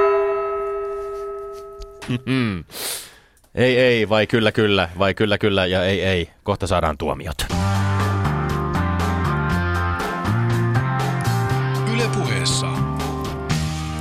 [2.27, 2.65] Mm.
[3.55, 6.31] Ei, ei, vai kyllä, kyllä, vai kyllä, kyllä, ja ei, ei.
[6.43, 7.37] Kohta saadaan tuomiot.
[11.95, 12.67] Ylepuheessa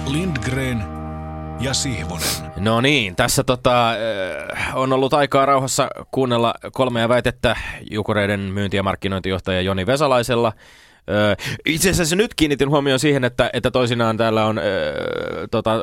[0.08, 0.84] Lindgren
[1.60, 2.28] ja Sihvonen.
[2.58, 3.98] No niin, tässä tota, äh,
[4.78, 7.56] on ollut aikaa rauhassa kuunnella kolmea väitettä
[7.92, 10.54] Jukureiden myynti- ja markkinointijohtaja Joni Vesalaisella.
[11.66, 14.62] Itse asiassa nyt kiinnitin huomioon siihen, että, että toisinaan täällä on ö,
[15.52, 15.76] tota,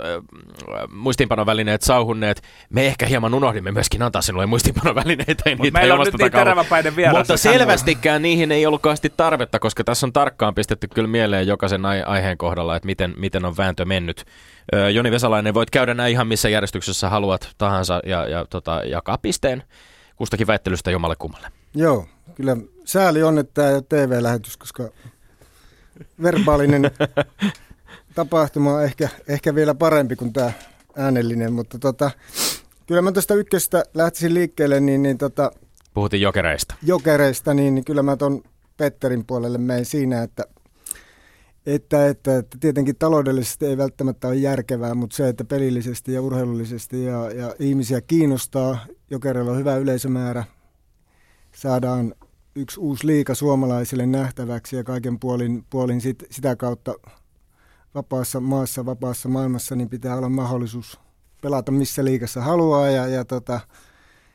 [0.92, 2.42] muistiinpanovälineet sauhunneet.
[2.70, 5.42] Me ehkä hieman unohdimme myöskin antaa sinulle muistiinpanovälineitä.
[5.46, 8.82] Ei Mut niitä meillä ei on nyt niin teräväpäinen vieras, Mutta selvästikään niihin ei ollut
[8.82, 13.14] kauheasti tarvetta, koska tässä on tarkkaan pistetty kyllä mieleen jokaisen ai- aiheen kohdalla, että miten,
[13.16, 14.24] miten on vääntö mennyt.
[14.74, 19.18] Ö, Joni Vesalainen, voit käydä näin ihan missä järjestyksessä haluat tahansa ja, ja tota, jakaa
[19.18, 19.62] pisteen
[20.16, 21.48] kustakin väittelystä jommalle kummalle.
[21.74, 24.88] Joo, kyllä sääli on, että tämä TV-lähetys, koska
[26.22, 26.90] verbaalinen
[28.14, 30.52] tapahtuma on ehkä, ehkä vielä parempi kuin tämä
[30.96, 32.10] äänellinen, mutta tota,
[32.86, 35.52] kyllä mä tästä ykköstä lähtisin liikkeelle, niin, niin tota,
[35.94, 36.74] Puhuttiin jokereista.
[36.82, 38.42] jokereista, niin, niin kyllä mä ton
[38.76, 40.44] Petterin puolelle menen siinä, että,
[41.66, 47.04] että, että, että tietenkin taloudellisesti ei välttämättä ole järkevää, mutta se, että pelillisesti ja urheilullisesti
[47.04, 48.78] ja, ja ihmisiä kiinnostaa,
[49.10, 50.44] jokerilla on hyvä yleisömäärä,
[51.56, 52.14] saadaan
[52.56, 56.94] yksi uusi liika suomalaisille nähtäväksi ja kaiken puolin, puolin sit, sitä kautta
[57.94, 61.00] vapaassa maassa, vapaassa maailmassa, niin pitää olla mahdollisuus
[61.42, 63.60] pelata missä liikassa haluaa ja, ja tota,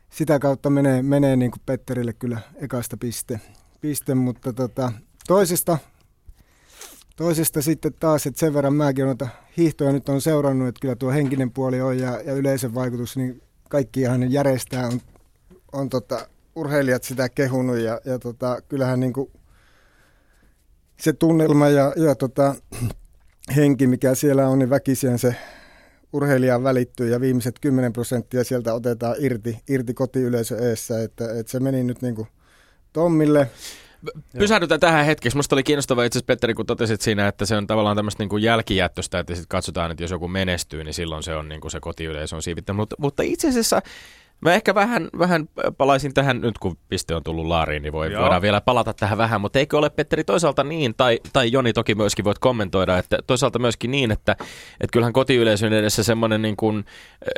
[0.10, 3.40] sitä kautta menee, menee niin kuin Petterille kyllä ekasta piste,
[3.82, 4.92] piste mutta tota,
[5.28, 5.78] toisesta,
[7.16, 11.12] toisesta sitten taas, että sen verran mäkin noita hiihtoja nyt on seurannut, että kyllä tuo
[11.12, 15.02] henkinen puoli on ja, ja yleisön vaikutus, niin kaikkihan järjestää on,
[15.72, 19.32] on tota, urheilijat sitä kehunut ja, ja tota, kyllähän niin kuin
[21.00, 22.56] se tunnelma ja, ja tota,
[23.56, 25.36] henki, mikä siellä on, niin väkisiä se
[26.14, 31.60] urheilijaan välittyy ja viimeiset 10 prosenttia sieltä otetaan irti, irti kotiyleisö eessä, että, että se
[31.60, 32.28] meni nyt niin kuin
[32.94, 33.50] Tommille.
[34.38, 35.36] Pysähdytään tähän hetkeksi.
[35.36, 38.30] Musta oli kiinnostavaa itse asiassa, Petteri, kun totesit siinä, että se on tavallaan tämmöistä niin
[38.30, 41.72] kuin jälkijättöstä, että sitten katsotaan, että jos joku menestyy, niin silloin se on niin kuin
[41.72, 42.78] se kotiyleisö on siivittänyt.
[42.78, 43.82] Mutta, mutta itse asiassa
[44.42, 48.22] mä ehkä vähän, vähän palaisin tähän, nyt kun piste on tullut laariin, niin voi, Joo.
[48.22, 49.42] voidaan vielä palata tähän vähän.
[49.42, 53.60] Mutta eikö ole, Petteri, toisaalta niin, tai, tai Joni toki myöskin voit kommentoida, että toisaalta
[53.60, 54.32] myöskin niin, että,
[54.82, 56.86] että kyllähän kotiyleisön edessä semmoinen, niin kuin,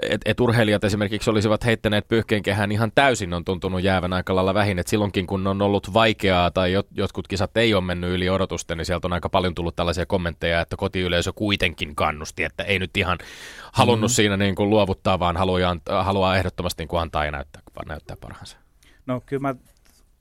[0.01, 4.79] että et urheilijat esimerkiksi olisivat heittäneet pyyhkeenkehään ihan täysin on tuntunut jäävän aika lailla vähin.
[4.79, 8.77] Että silloinkin, kun on ollut vaikeaa tai jot, jotkut kisat ei ole mennyt yli odotusten,
[8.77, 12.97] niin sieltä on aika paljon tullut tällaisia kommentteja, että kotiyleisö kuitenkin kannusti, että ei nyt
[12.97, 13.17] ihan
[13.73, 14.13] halunnut mm.
[14.13, 18.57] siinä niin kuin luovuttaa, vaan haluaa, haluaa ehdottomasti niin kuin antaa ja näyttää, näyttää parhaansa.
[19.05, 19.55] No kyllä mä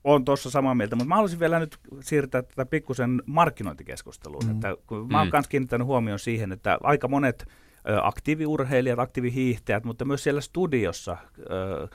[0.03, 4.45] oon tuossa samaa mieltä, mutta mä haluaisin vielä nyt siirtää tätä pikkusen markkinointikeskusteluun.
[4.45, 4.51] Mm.
[4.51, 5.31] Että kun mä oon Mm.
[5.33, 7.45] myös kiinnittänyt huomioon siihen, että aika monet
[7.89, 11.87] ö, aktiiviurheilijat, aktiivihiihtäjät, mutta myös siellä studiossa ö,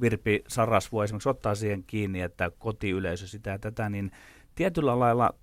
[0.00, 4.10] Virpi Sarasvuo esimerkiksi ottaa siihen kiinni, että kotiyleisö sitä ja tätä, niin
[4.54, 5.34] tietyllä lailla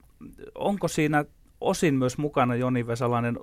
[0.56, 1.26] onko siinä
[1.62, 3.40] osin myös mukana Joni Vesalainen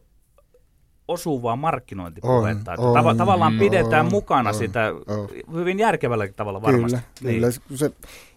[1.09, 2.71] osuvaa markkinointipuhetta.
[2.71, 5.29] On, että on, tava- tavallaan on, pidetään on, mukana on, sitä on.
[5.53, 6.99] hyvin järkevällä tavalla varmasti.
[7.21, 7.35] Niin.
[7.35, 7.79] Kyllä, kyllä.
[7.79, 7.93] Se,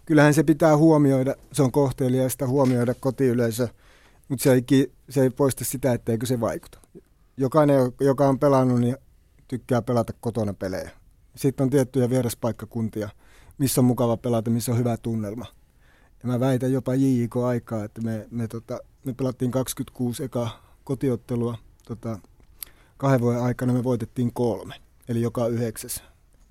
[0.06, 3.68] kyllähän se pitää huomioida, se on kohteliaista huomioida kotiyleisö,
[4.28, 6.78] mutta se ei, se ei poista sitä, etteikö se vaikuta.
[7.36, 8.96] Jokainen, joka on pelannut, niin
[9.48, 10.90] tykkää pelata kotona pelejä.
[11.36, 13.08] Sitten on tiettyjä vieraspaikkakuntia,
[13.58, 15.46] missä on mukava pelata, missä on hyvä tunnelma.
[16.22, 20.48] Ja mä väitän jopa JIK-aikaa, että me, me, tota, me pelattiin 26 eka
[20.84, 21.58] kotiottelua.
[21.86, 22.18] Tota,
[22.98, 24.74] kahden vuoden aikana me voitettiin kolme,
[25.08, 26.02] eli joka yhdeksäs.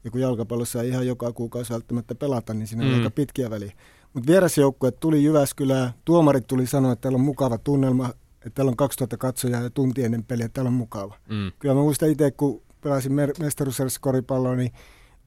[0.03, 2.97] Ja kun jalkapallossa ei ihan joka kuukausi välttämättä pelata, niin siinä on Mm.
[2.97, 3.71] aika pitkiä väliä.
[4.13, 8.75] Mutta vierasjoukkue tuli Jyväskylään, tuomarit tuli sanoa, että täällä on mukava tunnelma, että täällä on
[8.77, 11.15] 2000 katsojaa ja tunti ennen peliä, että täällä on mukava.
[11.29, 11.51] Mm.
[11.59, 14.71] Kyllä mä muistan itse, kun pelasin mer- mestaruussarjassa koripalloa, niin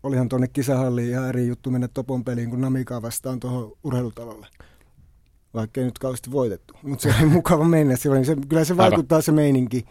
[0.02, 4.46] olihan tuonne kisahalliin ihan eri juttu mennä Topon peliin kuin Namikaa vastaan tuohon urheilutalolle.
[5.54, 7.94] Vaikka ei nyt kauheasti voitettu, mutta se oli mukava mennä.
[8.10, 9.84] Oli, se, kyllä se vaikuttaa se meininki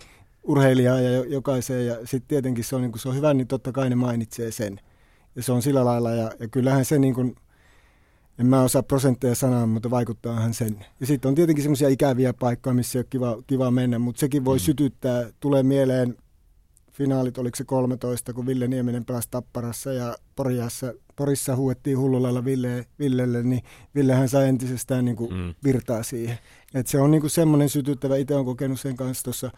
[0.50, 1.88] urheilijaa ja jokaiseen.
[1.88, 4.52] Ja sitten tietenkin se on, niin kun se on hyvä, niin totta kai ne mainitsee
[4.52, 4.80] sen.
[5.36, 6.12] Ja se on sillä lailla.
[6.12, 7.36] Ja, ja kyllähän se, niin kun,
[8.40, 10.86] en mä osaa prosentteja sanoa, mutta vaikuttaahan sen.
[11.00, 14.46] Ja sitten on tietenkin semmoisia ikäviä paikkoja, missä ei ole kiva, kiva mennä, mutta sekin
[14.46, 14.60] voi mm.
[14.60, 15.30] sytyttää.
[15.40, 16.16] Tulee mieleen
[16.92, 22.86] finaalit, oliko se 13, kun Ville Nieminen pelasi Tapparassa ja Porjassa, Porissa huuettiin hullulailla Ville,
[23.00, 23.62] Villelle, niin
[23.96, 25.54] Villehän sai entisestään niin kuin mm.
[25.64, 26.38] virtaa siihen.
[26.74, 29.52] Et se on niin kuin semmoinen sytyttävä, itse olen kokenut sen kanssa tuossa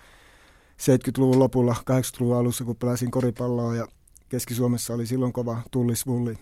[0.81, 3.87] 70-luvun lopulla, 80-luvun alussa, kun pelasin koripalloa ja
[4.29, 6.35] Keski-Suomessa oli silloin kova tullisvulli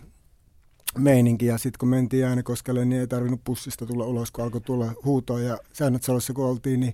[0.97, 1.45] meininki.
[1.45, 5.39] Ja sitten kun mentiin Äänekoskelle, niin ei tarvinnut pussista tulla ulos, kun alkoi tulla huutoa.
[5.39, 6.93] Ja säännöt salossa kun oltiin, niin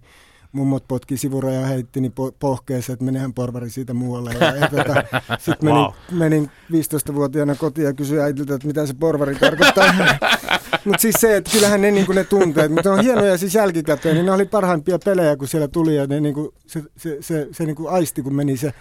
[0.51, 4.33] mummot potki sivuraja ja heitti niin po- pohkeeseen, että menehän porvari siitä muualle.
[4.33, 5.03] Ja, ja tota,
[5.45, 5.93] sitten menin, wow.
[6.11, 9.93] menin 15-vuotiaana kotiin ja kysyin äitiltä, että mitä se porvari tarkoittaa.
[10.85, 14.25] mutta siis se, että kyllähän ne, niin ne tunteet, mutta on hienoja siis jälkikäteen, niin
[14.25, 17.65] ne oli parhaimpia pelejä, kun siellä tuli ja ne, niin kuin, se, se, se, se
[17.65, 18.73] niin kuin aisti, kun meni se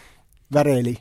[0.54, 0.98] väreili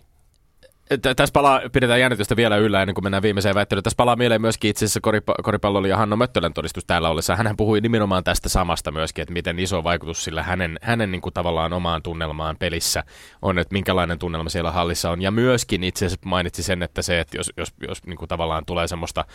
[0.97, 3.83] tässä palaa, pidetään jännitystä vielä yllä ennen kuin mennään viimeiseen väittelyyn.
[3.83, 4.99] Tässä palaa mieleen myöskin itse asiassa
[5.43, 7.35] koripallo ja Hanno Möttölän todistus täällä ollessa.
[7.35, 11.33] Hän puhui nimenomaan tästä samasta myöskin, että miten iso vaikutus sillä hänen, hänen niin kuin
[11.33, 13.03] tavallaan omaan tunnelmaan pelissä
[13.41, 15.21] on, että minkälainen tunnelma siellä hallissa on.
[15.21, 18.65] Ja myöskin itse asiassa mainitsi sen, että se, että jos, jos, jos niin kuin tavallaan
[18.65, 19.25] tulee semmoista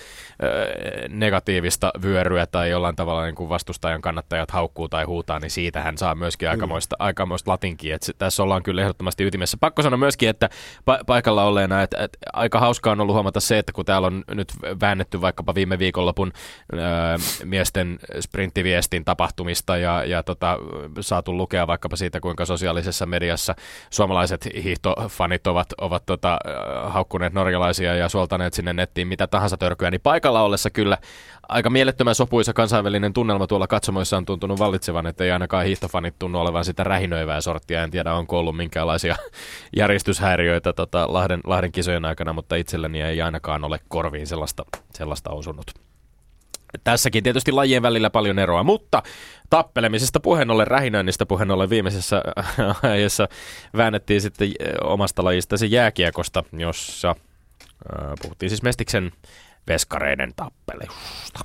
[0.42, 0.48] ö,
[1.08, 5.98] negatiivista vyöryä tai jollain tavalla niin kuin vastustajan kannattajat haukkuu tai huutaa, niin siitä hän
[5.98, 7.94] saa myöskin aikamoista, aikamoista latinkia.
[7.94, 9.56] Että tässä ollaan kyllä ehdottomasti ytimessä.
[9.60, 10.48] Pakko sanoa myöskin, että
[10.90, 14.24] pa- paikalla olleena, että, että aika hauskaa on ollut huomata se, että kun täällä on
[14.34, 16.32] nyt väännetty vaikkapa viime viikonlopun
[16.72, 20.58] ää, miesten sprinttiviestin tapahtumista ja, ja tota,
[21.00, 23.54] saatu lukea vaikkapa siitä, kuinka sosiaalisessa mediassa
[23.90, 26.38] suomalaiset hiihtofanit ovat, ovat tota,
[26.84, 30.98] haukkuneet norjalaisia ja suoltaneet sinne nettiin mitä tahansa törkyä, niin paikalla ollessa kyllä
[31.48, 36.40] aika mielettömän sopuisa kansainvälinen tunnelma tuolla katsomoissa on tuntunut vallitsevan, että ei ainakaan hiihtofanit tunnu
[36.40, 37.82] olevan sitä rähinöivää sorttia.
[37.82, 39.16] En tiedä, onko ollut minkäänlaisia
[39.76, 44.64] järjestyshäiriöitä tota, Lahden, Lahden kisojen aikana, mutta itselleni ei ainakaan ole korviin sellaista,
[44.94, 45.70] sellaista osunut.
[46.84, 49.02] Tässäkin tietysti lajien välillä paljon eroa, mutta
[49.50, 52.22] tappelemisesta puheen ollen, rähinöinnistä puheen ollen viimeisessä
[52.82, 53.28] ajassa
[53.76, 54.52] väännettiin sitten
[54.84, 59.12] omasta lajistasi jääkiekosta, jossa äh, puhuttiin siis Mestiksen
[59.68, 61.44] veskareiden tappelusta.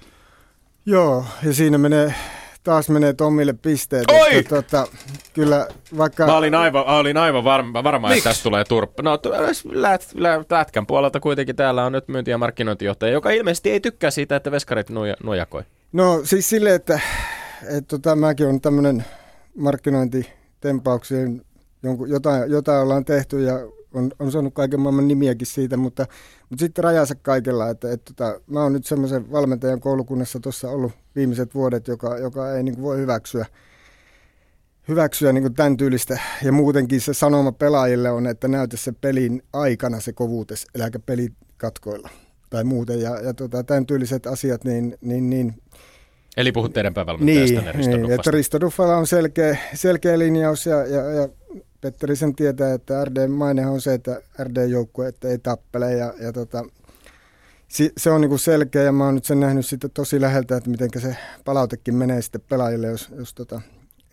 [0.85, 2.13] Joo, ja siinä menee
[2.63, 4.03] taas menee Tommille pisteet.
[4.11, 4.37] Oi!
[4.37, 4.87] Että, tota,
[5.33, 6.25] kyllä vaikka...
[6.25, 9.03] Mä olin aivan, olin aivan varma, varma että tästä tulee turppa.
[9.03, 9.19] No
[9.71, 14.11] lät, lät, Lätkän puolelta kuitenkin täällä on nyt myynti- ja markkinointijohtaja, joka ilmeisesti ei tykkää
[14.11, 15.63] siitä, että veskarit nuja, nujakoi.
[15.91, 16.99] No siis silleen, että,
[17.63, 19.05] että tota, mäkin on tämmöinen
[19.57, 21.41] markkinointitempauksien,
[22.07, 23.53] jotain, jotain ollaan tehty ja
[23.93, 26.05] on, on saanut kaiken maailman nimiäkin siitä, mutta,
[26.49, 27.69] mutta sitten rajansa kaikella.
[27.69, 32.53] Että, että, että mä oon nyt semmoisen valmentajan koulukunnassa tuossa ollut viimeiset vuodet, joka, joka
[32.53, 33.45] ei niin kuin voi hyväksyä,
[34.87, 36.19] hyväksyä niin kuin tämän tyylistä.
[36.43, 42.09] Ja muutenkin se sanoma pelaajille on, että näytä se pelin aikana se kovuutes, eläkä pelikatkoilla
[42.49, 43.01] tai muuten.
[43.01, 45.55] Ja, ja tota, tämän tyyliset asiat, niin, niin, niin
[46.37, 50.85] Eli puhut teidän päävalmentajastanne niin, Risto niin, että Risto Duffala on selkeä, selkeä linjaus ja,
[50.85, 51.29] ja, ja
[51.83, 56.33] Petteri sen tietää, että RD maine on se, että RD-joukkue että ei tappele ja, ja
[56.33, 56.65] tota,
[57.97, 60.89] se on niinku selkeä ja mä oon nyt sen nähnyt sitten tosi läheltä, että miten
[60.97, 63.61] se palautekin menee sitten pelaajille, jos, jos tota,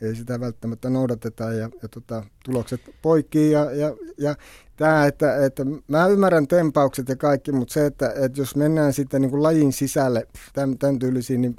[0.01, 4.35] ei sitä välttämättä noudateta ja, ja tota, tulokset poikii ja, ja, ja
[4.77, 9.23] tämä, että, että mä ymmärrän tempaukset ja kaikki, mutta se, että, että jos mennään sitten
[9.23, 11.57] niin kuin lajin sisälle tämän, tämän tyylisiin, niin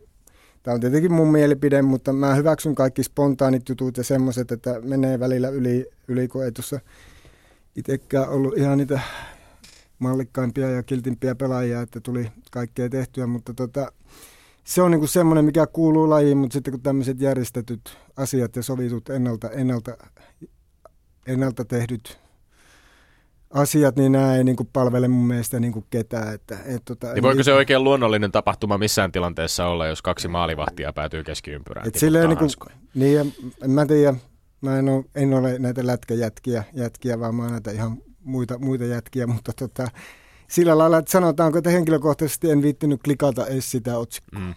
[0.64, 5.20] Tämä on tietenkin mun mielipide, mutta mä hyväksyn kaikki spontaanit jutut ja semmoiset, että menee
[5.20, 6.80] välillä yli, yli kun ei tuossa
[7.76, 9.00] itsekään ollut ihan niitä
[10.00, 13.92] mallikkaimpia ja kiltimpiä pelaajia, että tuli kaikkea tehtyä, mutta tota,
[14.64, 19.10] se on niinku semmoinen, mikä kuuluu lajiin, mutta sitten kun tämmöiset järjestetyt asiat ja sovitut
[19.10, 19.98] ennalta, ennalta,
[21.28, 22.20] ennalta tehdyt
[23.54, 26.34] asiat, niin nämä ei niin kuin palvele mun mielestä niin kuin ketään.
[26.34, 30.94] Että, et, tota, niin voiko se oikein luonnollinen tapahtuma missään tilanteessa olla, jos kaksi maalivahtia
[30.94, 31.88] päätyy keskiympyrään?
[31.88, 32.50] Et silleen niin, kuin,
[32.96, 33.26] niin ja,
[33.64, 34.14] en mä tiedä,
[34.62, 38.86] mä en ole, en ole näitä lätkäjätkiä, jätkiä, vaan mä oon näitä ihan muita, muita
[38.86, 39.88] jätkiä, mutta tota,
[40.48, 44.40] sillä lailla, että sanotaanko, että henkilökohtaisesti en viittinyt klikata edes sitä otsikkoa.
[44.40, 44.54] Mm.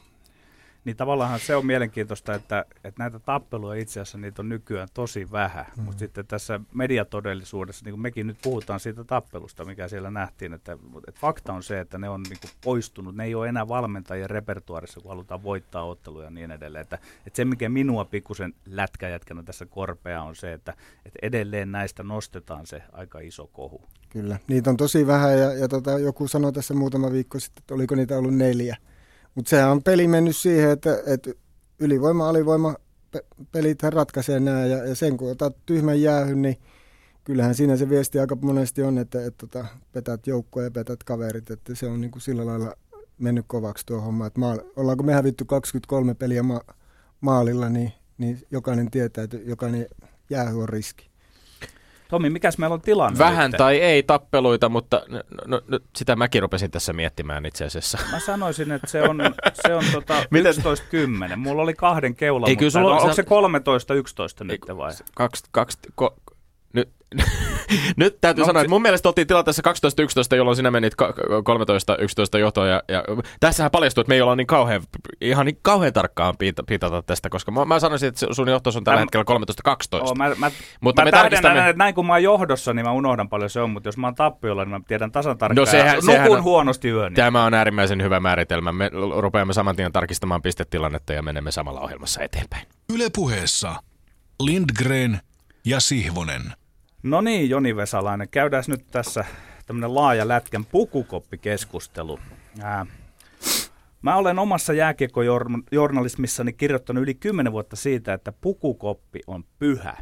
[0.85, 5.31] Niin tavallaan se on mielenkiintoista, että, että näitä tappeluja itse asiassa niitä on nykyään tosi
[5.33, 5.67] vähän.
[5.77, 5.83] Mm.
[5.83, 10.73] Mutta sitten tässä mediatodellisuudessa, niin kuin mekin nyt puhutaan siitä tappelusta, mikä siellä nähtiin, että,
[11.09, 13.17] että fakta on se, että ne on niin kuin poistunut.
[13.17, 16.83] Ne ei ole enää valmentajien repertuarissa, kun halutaan voittaa otteluja ja niin edelleen.
[16.83, 20.75] Että, että se, mikä minua pikkusen lätkäjätkänä tässä korpea on se, että,
[21.07, 23.83] että edelleen näistä nostetaan se aika iso kohu.
[24.09, 27.75] Kyllä, niitä on tosi vähän ja, ja tota, joku sanoi tässä muutama viikko sitten, että
[27.75, 28.77] oliko niitä ollut neljä.
[29.35, 31.31] Mutta sehän on peli mennyt siihen, että, että
[31.79, 32.77] ylivoima, alivoima
[33.53, 36.57] pelit ratkaisee nämä ja, ja sen kun otat tyhmän jäähyn, niin
[37.25, 41.51] kyllähän siinä se viesti aika monesti on, että, että, että petät joukkoja ja petät kaverit,
[41.51, 42.75] että se on niin kuin sillä lailla
[43.19, 44.27] mennyt kovaksi tuo homma.
[44.27, 46.61] Että maal, ollaanko me hävitty 23 peliä ma,
[47.21, 49.87] maalilla, niin, niin jokainen tietää, että jokainen
[50.31, 51.11] jäähy on riski.
[52.09, 53.59] Tomi, mikäs meillä on tilanne Vähän nyt?
[53.59, 57.99] tai ei tappeluita, mutta no, no, no, sitä mäkin rupesin tässä miettimään itse asiassa.
[58.13, 59.19] Mä sanoisin, että se on,
[59.67, 60.15] se on tota
[61.33, 61.37] 11-10.
[61.37, 64.93] Mulla oli kahden keula, Ei, kyllä mutta sulla- onko sä- se 13-11 nyt vai?
[65.15, 66.15] Kaksi, kaksi, ko,
[66.75, 66.89] nyt,
[67.97, 69.63] nyt täytyy No, sanoa, se- että mun mielestä oltiin tilanteessa
[70.35, 71.15] 12-11, jolloin sinä menit ka-
[72.37, 72.69] 13-11 johtoon.
[72.69, 73.05] Ja, ja
[73.41, 74.83] tässähän paljastui, että me ei olla niin kauhean,
[75.21, 76.35] ihan niin kauhean tarkkaan
[76.67, 79.25] pitata tästä, koska mä, mä sanoisin, että sun johtos on tällä Mä- hetkellä
[79.99, 80.03] 13-12.
[80.03, 82.87] Oo, mä, mä, Mutta mä me tarkistamme- näin, että näin kun mä oon johdossa, niin
[82.87, 85.67] mä unohdan paljon se on, mutta jos mä oon tappiolla, niin mä tiedän tasan tarkkaan.
[85.67, 87.15] No sehän- ja sehän nukun on- huonosti yöni.
[87.17, 88.73] Tämä on äärimmäisen hyvä määritelmä.
[88.73, 92.67] Me rupeamme saman tien tarkistamaan pistetilannetta ja menemme samalla ohjelmassa eteenpäin.
[92.95, 93.75] Yle puheessa
[94.43, 95.21] Lindgren
[95.65, 96.43] ja Sihvonen.
[97.05, 99.25] No niin, Joni Vesalainen, käydään nyt tässä
[99.67, 102.19] tämmöinen laaja lätkän pukukoppikeskustelu.
[102.63, 102.87] Ää,
[104.03, 109.97] mä olen omassa jääkiekkojournalismissani kirjoittanut yli 10 vuotta siitä, että pukukoppi on pyhä.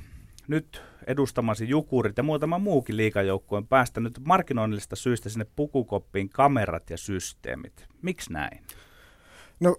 [0.48, 6.96] Nyt edustamasi Jukurit ja muutama muukin liikajoukko on päästänyt markkinoinnillista syistä sinne pukukoppiin kamerat ja
[6.96, 7.86] systeemit.
[8.02, 8.62] Miksi näin?
[9.60, 9.76] No,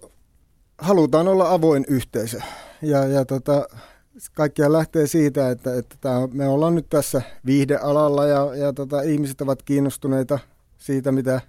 [0.78, 2.42] halutaan olla avoin yhteisö.
[2.82, 3.68] Ja, ja tota,
[4.34, 9.42] kaikkia lähtee siitä, että, että on, me ollaan nyt tässä viihdealalla ja, ja tota, ihmiset
[9.42, 10.40] ovat kiinnostuneita
[10.78, 11.42] siitä, mitä,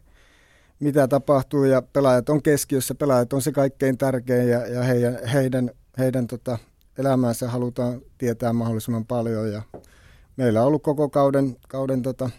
[0.80, 2.94] mitä tapahtuu ja pelaajat on keskiössä.
[2.94, 6.58] Pelaajat on se kaikkein tärkein ja, ja heidän, heidän, heidän tota,
[6.98, 9.52] elämäänsä halutaan tietää mahdollisimman paljon.
[9.52, 9.62] Ja
[10.36, 12.30] meillä on ollut koko kauden, kauden tota,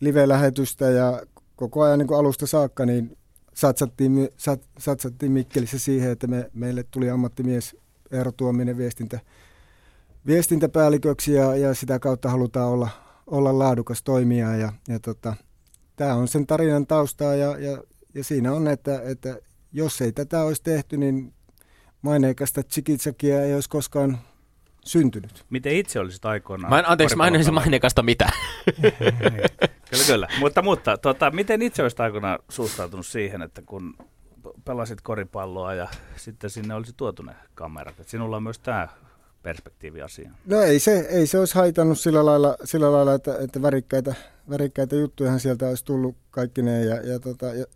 [0.00, 1.22] live-lähetystä ja
[1.56, 3.18] koko ajan niin alusta saakka niin
[3.54, 7.76] satsattiin, sat, satsattiin Mikkelissä siihen, että me, meille tuli ammattimies
[8.12, 9.20] Eero Tuominen viestintä,
[10.26, 12.88] viestintäpäälliköksi ja, ja sitä kautta halutaan olla,
[13.26, 14.56] olla laadukas toimija.
[14.56, 15.34] Ja, ja tota,
[15.96, 17.82] tämä on sen tarinan taustaa ja, ja,
[18.14, 19.36] ja siinä on, että, että
[19.72, 21.32] jos ei tätä olisi tehty, niin
[22.02, 24.18] maineikasta Tsikitsakia ei olisi koskaan
[24.84, 25.44] syntynyt.
[25.50, 26.70] Miten itse olisit aikoinaan?
[26.70, 27.66] Mä en, anteeksi, mä en olisi koripallopelaaja?
[27.66, 28.30] mainekasta mitä.
[29.90, 30.28] Kyllä, kyllä.
[30.40, 33.96] Mutta, mutta tota, miten itse olisit aikoinaan suhtautunut siihen, että kun
[34.64, 38.00] pelasit koripalloa ja sitten sinne olisi tuotu ne kamerat.
[38.00, 38.88] Että sinulla on myös tämä
[39.42, 40.34] perspektiivi asiaan.
[40.46, 44.14] No ei se, ei se olisi haitannut sillä lailla, sillä lailla että, että värikkäitä,
[44.50, 46.88] värikkäitä juttujahan sieltä olisi tullut kaikkineen.
[46.88, 47.66] Ja, ja, tota, ja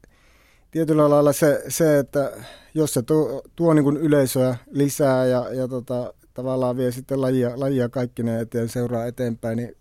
[0.70, 2.32] tietyllä lailla se, se, että
[2.74, 7.60] jos se tuo, tuo niin kuin yleisöä lisää ja, ja tota, tavallaan vie sitten lajia,
[7.60, 9.76] lajia kaikkineen eteen, seuraa eteenpäin, niin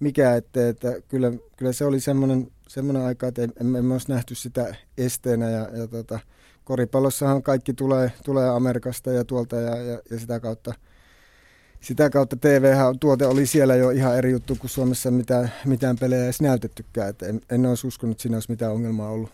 [0.00, 4.76] mikä ettei, että kyllä, kyllä se oli semmoinen, semmoinen aika, että emme olisi nähty sitä
[4.98, 6.18] esteenä ja, ja tota,
[6.66, 10.74] koripallossahan kaikki tulee, tulee Amerikasta ja tuolta ja, ja, ja sitä kautta
[11.80, 16.40] sitä kautta TV-tuote oli siellä jo ihan eri juttu kuin Suomessa mitään, mitään pelejä edes
[16.40, 17.08] näytettykään.
[17.08, 19.30] Et en, en olisi uskonut, että siinä olisi mitään ongelmaa ollut.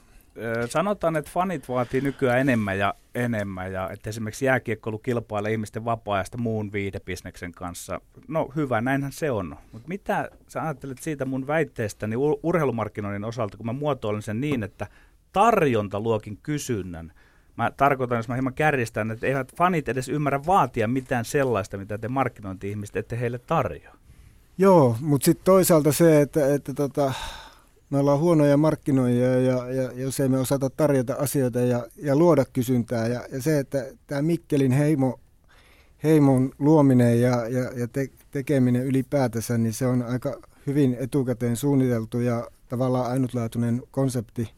[0.68, 6.38] Sanotaan, että fanit vaatii nykyään enemmän ja enemmän, ja että esimerkiksi jääkiekkoilu kilpailee ihmisten vapaa-ajasta
[6.38, 8.00] muun viihdebisneksen kanssa.
[8.28, 9.56] No hyvä, näinhän se on.
[9.72, 14.62] Mutta mitä sä ajattelet siitä mun väitteestäni ur- urheilumarkkinoinnin osalta, kun mä muotoilen sen niin,
[14.62, 14.86] että
[15.32, 17.12] tarjonta luokin kysynnän.
[17.56, 21.98] Mä tarkoitan, jos mä hieman kärjistän, että eivät fanit edes ymmärrä vaatia mitään sellaista, mitä
[21.98, 23.94] te markkinointi-ihmiset ette heille tarjoa.
[24.58, 27.12] Joo, mutta sitten toisaalta se, että, että tota,
[27.90, 32.44] me ollaan huonoja markkinoijia ja, ja jos ei me osata tarjota asioita ja, ja luoda
[32.52, 33.06] kysyntää.
[33.06, 35.20] Ja, ja se, että tämä Mikkelin heimo,
[36.02, 42.20] heimon luominen ja, ja, ja te, tekeminen ylipäätänsä, niin se on aika hyvin etukäteen suunniteltu
[42.20, 44.50] ja tavallaan ainutlaatuinen konsepti,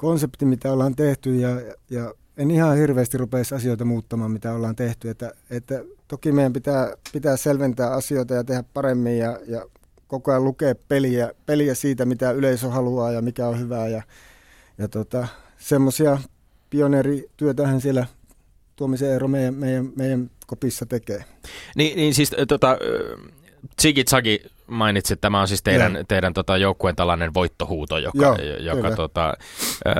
[0.00, 1.34] konsepti mitä ollaan tehty.
[1.36, 1.48] Ja,
[1.90, 5.10] ja en ihan hirveästi rupeisi asioita muuttamaan, mitä ollaan tehty.
[5.10, 9.66] Että, että toki meidän pitää, pitää selventää asioita ja tehdä paremmin ja, ja
[10.08, 13.88] koko ajan lukea peliä, peliä siitä, mitä yleisö haluaa ja mikä on hyvää.
[13.88, 14.02] Ja,
[14.78, 16.18] ja tota, semmoisia
[16.70, 18.06] pioneerityötähän siellä
[18.76, 21.24] Tuomisen Eero meidän, meidän, meidän kopissa tekee.
[21.76, 22.78] Niin, niin siis tota,
[23.76, 26.04] Tsigi Tsagi mainitsi, että tämä on siis teidän, Joo.
[26.08, 28.96] teidän tota, joukkueen tällainen voittohuuto, joka, Joo, joka, kyllä.
[28.96, 29.34] tota,
[29.86, 29.94] äh,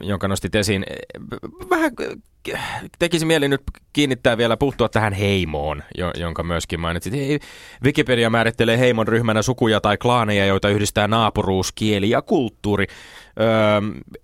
[0.00, 0.86] jonka nostit esiin.
[1.70, 1.92] Vähän
[2.98, 3.62] tekisi mieli nyt
[3.92, 5.82] kiinnittää vielä puuttua tähän heimoon,
[6.16, 7.14] jonka myöskin mainitsit.
[7.84, 12.86] Wikipedia määrittelee heimon ryhmänä sukuja tai klaaneja, joita yhdistää naapuruus, kieli ja kulttuuri.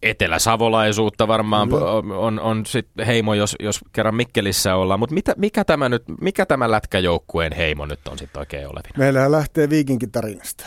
[0.03, 5.01] Eteläsavolaisuutta varmaan on, on, on sit heimo, jos, jos kerran Mikkelissä ollaan.
[5.01, 8.99] Mutta mikä tämä nyt, mikä tämä lätkäjoukkueen heimo nyt on sitten oikein olevina?
[8.99, 10.65] Meillähän lähtee viikinkitarinasta.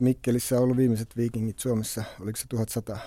[0.00, 2.98] Mikkelissä on ollut viimeiset viikingit Suomessa, oliko se 1100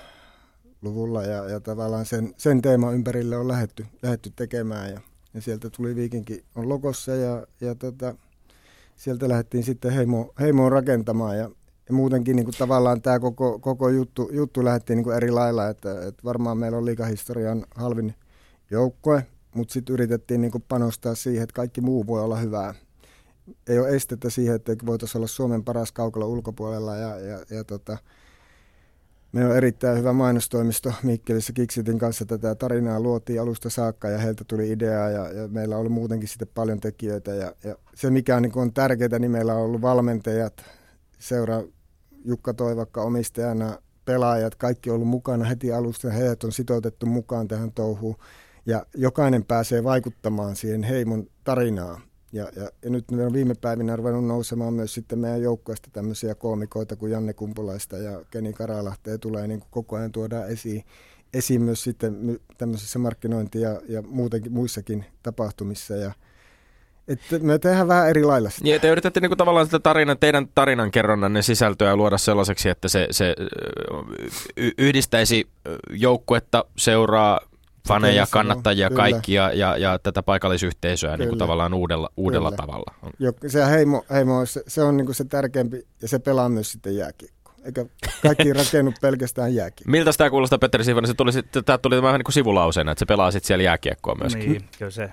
[0.82, 5.02] luvulla ja, ja tavallaan sen, sen teeman ympärille on lähetty, lähetty tekemään ja,
[5.34, 8.16] ja sieltä tuli Viikinki on lokossa ja, ja tota,
[8.96, 11.52] sieltä lähdettiin sitten heimo, heimoon rakentamaan ja,
[11.90, 15.68] ja muutenkin niin kuin tavallaan tämä koko, koko juttu, juttu lähdettiin niin kuin eri lailla,
[15.68, 18.16] että, että varmaan meillä on liikahistorian halvin
[18.72, 19.26] joukkue,
[19.56, 22.74] mutta sitten yritettiin niin kuin panostaa siihen, että kaikki muu voi olla hyvää.
[23.68, 27.98] Ei ole estettä siihen, että voitaisiin olla Suomen paras kaukalla ulkopuolella ja, ja, ja tota,
[29.32, 32.26] Meillä on erittäin hyvä mainostoimisto Mikkelissä Kiksitin kanssa.
[32.26, 36.48] Tätä tarinaa luotiin alusta saakka ja heiltä tuli idea ja, ja meillä oli muutenkin sitten
[36.56, 37.32] paljon tekijöitä.
[37.32, 40.66] Ja, ja se mikä on, niin on tärkeää, niin meillä on ollut valmentajat,
[41.20, 41.64] seura
[42.26, 46.10] Jukka Toivakka omistajana, pelaajat, kaikki on ollut mukana heti alusta.
[46.10, 48.16] Heidät on sitoutettu mukaan tähän touhuun
[48.66, 52.02] ja jokainen pääsee vaikuttamaan siihen heimon tarinaan.
[52.32, 56.36] Ja, ja, ja nyt me on viime päivinä ruvennut nousemaan myös sitten meidän joukkoista tämmöisiä
[56.36, 60.84] koomikoita kuin Janne Kumpulaista ja Keni Karalahtea tulee niin kuin koko ajan tuodaan esiin,
[61.34, 65.96] esiin myös sitten tämmöisissä markkinointi- ja, ja muutenkin muissakin tapahtumissa.
[65.96, 66.12] Ja,
[67.10, 68.70] että me tehdään vähän eri lailla sitä.
[68.70, 73.08] Ja te yritätte niin kuin tavallaan sitä tarinan, teidän tarinankerronnan sisältöä luoda sellaiseksi, että se,
[73.12, 73.36] se
[74.78, 75.48] yhdistäisi
[75.90, 77.40] joukkuetta, seuraa,
[77.88, 79.02] faneja, kannattajia, kyllä.
[79.02, 82.94] kaikkia ja, ja tätä paikallisyhteisöä niin kuin tavallaan uudella, uudella tavalla.
[83.20, 86.72] Jo, se heimo, heimo se, se on niin kuin se tärkeämpi ja se pelaa myös
[86.72, 87.39] sitten jääkiekko
[87.70, 87.86] eikä
[88.24, 89.92] kaikki rakennu pelkästään jääkiekkoa.
[89.92, 91.08] Miltä tämä kuulostaa, Petteri Sivonen?
[91.08, 91.32] Se tuli,
[91.66, 94.52] tämä tuli vähän niin kuin sivulauseena, että se pelaa sitten siellä jääkiekkoa myöskin.
[94.52, 95.10] Niin, kyllä se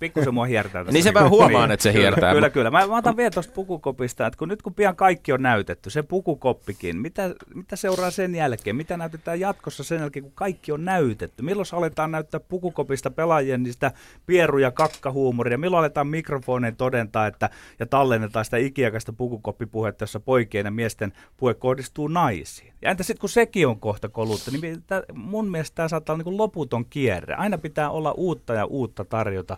[0.00, 0.84] pikkusen mua hiertää.
[0.84, 2.34] niin se vähän huomaan, että se hiertää.
[2.34, 2.70] kyllä, kyllä.
[2.70, 6.02] Mä, mä otan vielä tuosta pukukopista, että kun nyt kun pian kaikki on näytetty, se
[6.02, 8.76] pukukoppikin, mitä, mitä seuraa sen jälkeen?
[8.76, 11.42] Mitä näytetään jatkossa sen jälkeen, kun kaikki on näytetty?
[11.42, 13.92] Milloin aletaan näyttää pukukopista pelaajien niistä
[14.26, 15.58] pieru- ja kakkahuumoria?
[15.58, 21.54] Milloin aletaan mikrofoneen todentaa että, ja tallennetaan sitä ikiaikaista pukukoppipuhetta, jossa poikien ja miesten puhe
[21.54, 22.72] kohdistuu naisiin.
[22.82, 24.82] Ja entä sitten kun sekin on kohta kolutta, niin
[25.14, 27.34] mun mielestä tämä saattaa olla niin loputon kierre.
[27.34, 29.56] Aina pitää olla uutta ja uutta tarjota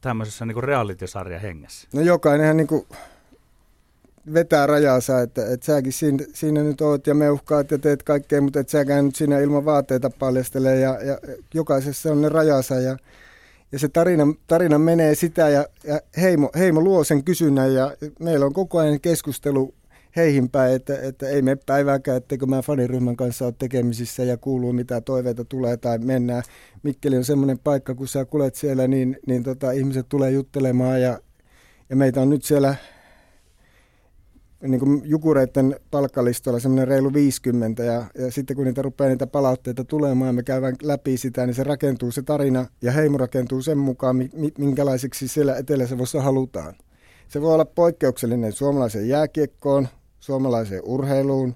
[0.00, 1.88] tämmöisessä niin reality-sarja hengessä.
[1.94, 2.86] No jokainenhan niin
[4.34, 8.60] vetää rajansa, että, että säkin siinä, siinä nyt oot ja meuhkaat ja teet kaikkea, mutta
[8.60, 11.18] et säkään nyt siinä ilman vaatteita paljastele ja, ja
[11.54, 12.96] jokaisessa on ne rajansa ja,
[13.72, 18.46] ja se tarina, tarina menee sitä ja, ja heimo, heimo luo sen kysynnän ja meillä
[18.46, 19.74] on koko ajan keskustelu
[20.16, 24.72] heihin päin, että, että ei me päivääkään, etteikö mä faniryhmän kanssa ole tekemisissä ja kuuluu
[24.72, 26.42] mitä toiveita tulee tai mennään.
[26.82, 31.18] Mikkeli on semmoinen paikka, kun sä kulet siellä, niin, niin tota, ihmiset tulee juttelemaan ja,
[31.90, 32.74] ja meitä on nyt siellä
[34.68, 39.84] niin kuin jukureiden palkkalistoilla semmoinen reilu 50 ja, ja sitten kun niitä rupeaa niitä palautteita
[39.84, 43.78] tulemaan ja me käydään läpi sitä, niin se rakentuu se tarina ja heimo rakentuu sen
[43.78, 44.16] mukaan,
[44.58, 46.74] minkälaiseksi siellä Etelä-Savossa halutaan.
[47.28, 49.88] Se voi olla poikkeuksellinen suomalaisen jääkiekkoon,
[50.24, 51.54] suomalaiseen urheiluun,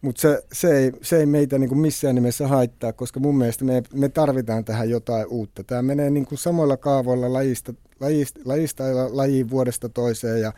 [0.00, 3.64] mutta se, se, ei, se ei meitä niin kuin missään nimessä haittaa, koska mun mielestä
[3.64, 5.64] me, me tarvitaan tähän jotain uutta.
[5.64, 8.84] Tämä menee niin kuin samoilla kaavoilla lajista, lajista, lajista
[9.16, 10.52] lajiin vuodesta toiseen ja,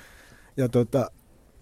[0.57, 1.11] ja tota,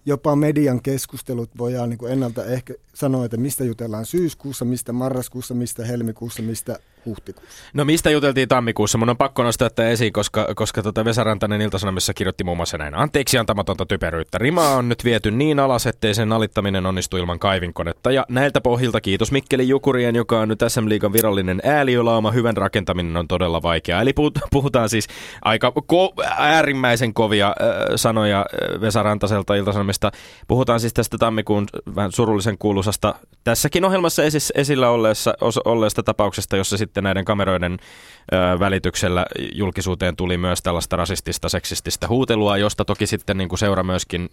[0.05, 5.53] jopa median keskustelut voidaan niin kuin ennalta ehkä sanoa, että mistä jutellaan syyskuussa, mistä marraskuussa,
[5.53, 7.63] mistä helmikuussa, mistä huhtikuussa.
[7.73, 8.97] No mistä juteltiin tammikuussa?
[8.97, 12.77] Mun on pakko nostaa tämä esiin, koska, koska tota Vesa Rantanen Iltasanomissa kirjoitti muun muassa
[12.77, 12.95] näin.
[12.95, 14.37] Anteeksi antamatonta typeryyttä.
[14.37, 18.11] Rima on nyt viety niin alas, ettei sen alittaminen onnistu ilman kaivinkonetta.
[18.11, 22.31] Ja näiltä pohjilta kiitos Mikkeli Jukurien, joka on nyt SM Liigan virallinen ääliölauma.
[22.31, 24.01] Hyvän rakentaminen on todella vaikeaa.
[24.01, 24.13] Eli
[24.51, 25.07] puhutaan siis
[25.41, 27.55] aika ko- äärimmäisen kovia äh,
[27.95, 28.45] sanoja
[28.81, 30.11] Vesa Rantaselta Iltasanomista.
[30.47, 32.57] Puhutaan siis tästä tammikuun vähän surullisen
[32.87, 34.21] kuuluisasta tässäkin ohjelmassa
[34.55, 35.33] esillä olleessa,
[35.65, 42.57] olleesta tapauksesta, jossa sitten näiden kameroiden ö, välityksellä julkisuuteen tuli myös tällaista rasistista, seksististä huutelua,
[42.57, 44.29] josta toki sitten niin kuin seura myöskin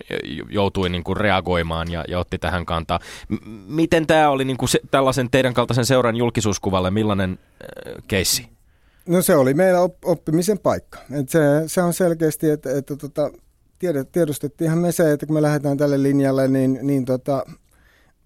[0.50, 2.98] joutui niin kuin reagoimaan ja, ja otti tähän kantaa.
[3.28, 3.36] M-
[3.66, 7.38] miten tämä oli niin kuin se, tällaisen teidän kaltaisen seuran julkisuuskuvalle, millainen
[8.08, 8.48] keissi?
[9.08, 10.98] No se oli meillä oppimisen paikka.
[11.20, 13.30] Et se, se on selkeästi, että, että tota,
[14.12, 17.44] tiedostettiinhan me se, että kun me lähdetään tälle linjalle, niin, niin tota,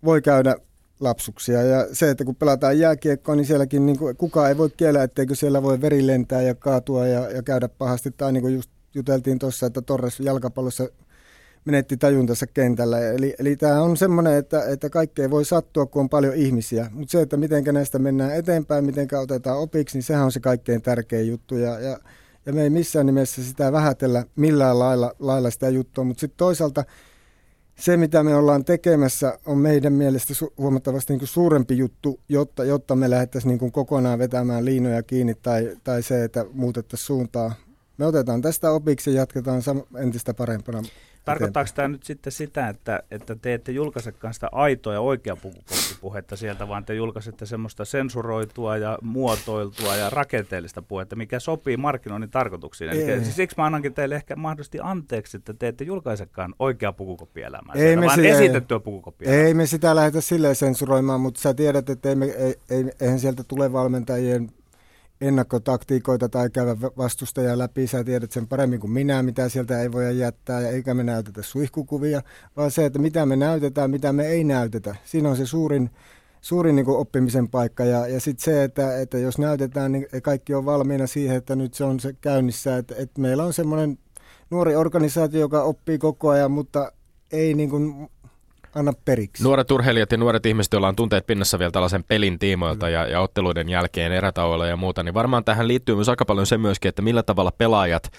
[0.04, 0.56] voi käydä
[1.00, 1.62] lapsuksia.
[1.62, 5.34] Ja se, että kun pelataan jääkiekkoa, niin sielläkin niin kuin, kukaan ei voi kielää, etteikö
[5.34, 8.10] siellä voi veri lentää ja kaatua ja, ja käydä pahasti.
[8.10, 10.88] Tai niin kuin just juteltiin tuossa, että Torres jalkapallossa
[11.64, 13.00] menetti tajuntansa kentällä.
[13.00, 16.90] Eli, eli tämä on semmoinen, että, että kaikkea voi sattua, kun on paljon ihmisiä.
[16.92, 20.82] Mutta se, että miten näistä mennään eteenpäin, miten otetaan opiksi, niin sehän on se kaikkein
[20.82, 21.56] tärkein juttu.
[21.56, 21.98] Ja, ja,
[22.46, 26.04] ja me ei missään nimessä sitä vähätellä millään lailla, lailla sitä juttua.
[26.04, 26.84] Mutta sitten toisaalta
[27.78, 32.64] se, mitä me ollaan tekemässä, on meidän mielestä su- huomattavasti niin kuin suurempi juttu, jotta,
[32.64, 37.54] jotta me lähdettäisiin niin kuin kokonaan vetämään liinoja kiinni tai, tai se, että muutettaisiin suuntaa.
[37.98, 39.62] Me otetaan tästä opiksi ja jatketaan
[39.98, 40.82] entistä parempana.
[41.24, 45.36] Tarkoittaako tämä nyt sitten sitä, että, että te ette julkaisekaan sitä aitoa ja oikea
[46.00, 52.30] puhetta sieltä, vaan te julkaisette semmoista sensuroitua ja muotoiltua ja rakenteellista puhetta, mikä sopii markkinoinnin
[52.30, 52.90] tarkoituksiin.
[52.90, 57.74] Eli siis siksi mä annankin teille ehkä mahdollisesti anteeksi, että te ette julkaisekaan oikea pukukoppielämää,
[57.74, 59.46] ei me vaan sitä, esitettyä pukukoppielämää.
[59.46, 63.18] Ei me sitä lähdetä silleen sensuroimaan, mutta sä tiedät, että ei me, ei, ei, eihän
[63.18, 64.50] sieltä tule valmentajien
[65.20, 67.86] ennakkotaktiikoita tai käydä vastustajaa läpi.
[67.86, 71.42] Sä tiedät sen paremmin kuin minä, mitä sieltä ei voi jättää, ja eikä me näytetä
[71.42, 72.22] suihkukuvia,
[72.56, 74.96] vaan se, että mitä me näytetään, mitä me ei näytetä.
[75.04, 75.90] Siinä on se suurin,
[76.40, 77.84] suurin niin oppimisen paikka.
[77.84, 81.74] Ja, ja sitten se, että, että jos näytetään, niin kaikki on valmiina siihen, että nyt
[81.74, 82.76] se on se käynnissä.
[82.76, 83.98] Että, että meillä on semmoinen
[84.50, 86.92] nuori organisaatio, joka oppii koko ajan, mutta
[87.32, 88.08] ei niin kuin
[88.74, 89.42] anna periksi.
[89.42, 93.20] Nuoret urheilijat ja nuoret ihmiset, joilla on tunteet pinnassa vielä tällaisen pelin tiimoilta ja, ja
[93.20, 97.02] otteluiden jälkeen erätauolla ja muuta, niin varmaan tähän liittyy myös aika paljon se myöskin, että
[97.02, 98.12] millä tavalla pelaajat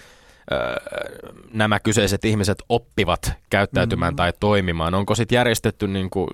[1.52, 4.16] nämä kyseiset ihmiset oppivat käyttäytymään mm-hmm.
[4.16, 4.94] tai toimimaan?
[4.94, 6.28] Onko sitten järjestetty, niin kuin,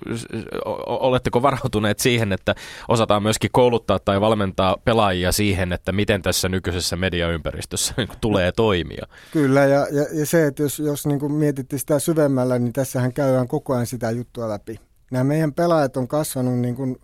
[0.85, 2.55] oletteko varautuneet siihen, että
[2.87, 9.07] osataan myöskin kouluttaa tai valmentaa pelaajia siihen, että miten tässä nykyisessä mediaympäristössä niin tulee toimia?
[9.31, 13.13] Kyllä, ja, ja, ja se, että jos, jos niin kuin mietitte sitä syvemmällä, niin tässähän
[13.13, 14.79] käydään koko ajan sitä juttua läpi.
[15.11, 16.97] Nämä meidän pelaajat on kasvanut niin kuin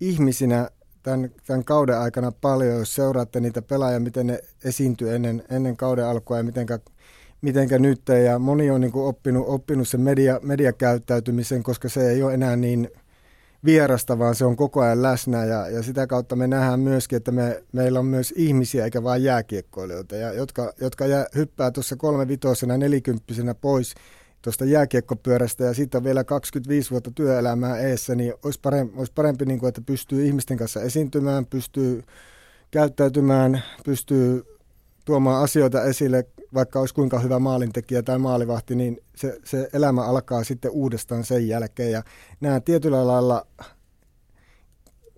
[0.00, 0.68] ihmisinä
[1.06, 6.06] tämän, tämän kauden aikana paljon, jos seuraatte niitä pelaajia, miten ne esiintyy ennen, ennen kauden
[6.06, 6.78] alkua ja mitenkä,
[7.42, 8.02] mitenkä nyt.
[8.24, 12.56] Ja moni on niin kuin oppinut, oppinut sen media, mediakäyttäytymisen, koska se ei ole enää
[12.56, 12.90] niin
[13.64, 15.44] vierasta, vaan se on koko ajan läsnä.
[15.44, 19.24] Ja, ja sitä kautta me nähdään myöskin, että me, meillä on myös ihmisiä eikä vain
[19.24, 23.94] jääkiekkoilijoita, ja jotka, jotka jää, hyppää tuossa kolmevitosena, nelikymppisenä pois–
[24.46, 29.58] tuosta jääkiekkopyörästä ja sitten vielä 25 vuotta työelämää eessä, niin olisi parempi, olisi parempi niin
[29.58, 32.02] kuin, että pystyy ihmisten kanssa esiintymään, pystyy
[32.70, 34.42] käyttäytymään, pystyy
[35.04, 36.24] tuomaan asioita esille,
[36.54, 41.48] vaikka olisi kuinka hyvä maalintekijä tai maalivahti, niin se, se elämä alkaa sitten uudestaan sen
[41.48, 41.92] jälkeen.
[41.92, 42.02] Ja
[42.40, 43.46] nämä tietyllä lailla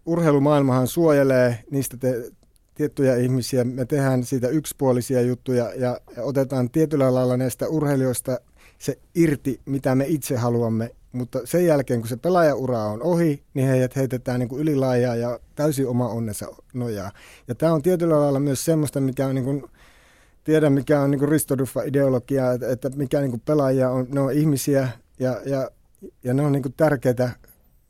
[0.07, 2.31] urheilumaailmahan suojelee niistä te,
[2.75, 3.65] tiettyjä ihmisiä.
[3.65, 8.39] Me tehdään siitä yksipuolisia juttuja ja, ja otetaan tietyllä lailla näistä urheilijoista
[8.79, 10.91] se irti, mitä me itse haluamme.
[11.13, 15.41] Mutta sen jälkeen, kun se pelaajaura on ohi, niin heidät heitetään niin kuin ylilaajaa ja
[15.55, 17.13] täysin oma onnensa nojaa.
[17.49, 19.65] Ja tämä on tietyllä lailla myös semmoista, mikä on niin kuin,
[20.45, 24.89] tiedän mikä on niin Ristoduffa ideologia, että, että mikä niin pelaajia on, ne on ihmisiä
[25.19, 25.71] ja, ja,
[26.25, 27.31] ja ne on niin tärkeitä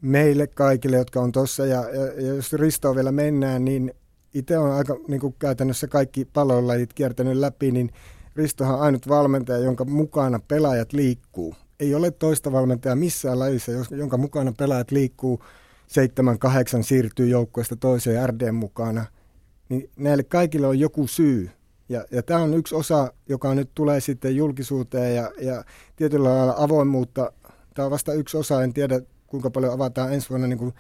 [0.01, 1.67] meille kaikille, jotka on tuossa.
[1.67, 3.95] Ja, ja, ja jos Ristoon vielä mennään, niin
[4.35, 7.91] itse on aika niin käytännössä kaikki palolajit kiertänyt läpi, niin
[8.39, 11.55] Ristohan on ainut valmentaja, jonka mukana pelaajat liikkuu.
[11.81, 15.45] Ei ole toista valmentajaa missään lajissa, jonka mukana pelaajat liikkuu
[15.87, 19.05] seitsemän, kahdeksan siirtyy joukkoista toiseen RDn mukana.
[19.69, 21.51] Niin näille kaikille on joku syy.
[21.89, 25.65] Ja, ja tämä on yksi osa, joka nyt tulee sitten julkisuuteen ja, ja
[25.97, 27.33] tietyllä lailla avoimuutta.
[27.75, 30.75] Tämä on vasta yksi osa, en tiedä kuinka paljon avataan ensi vuonna, niin kuin,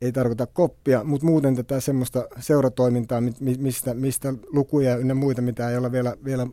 [0.00, 3.20] ei tarkoita koppia, mutta muuten tätä semmoista seuratoimintaa,
[3.58, 6.46] mistä, mistä lukuja ynnä muita, mitä ei ole vielä, vielä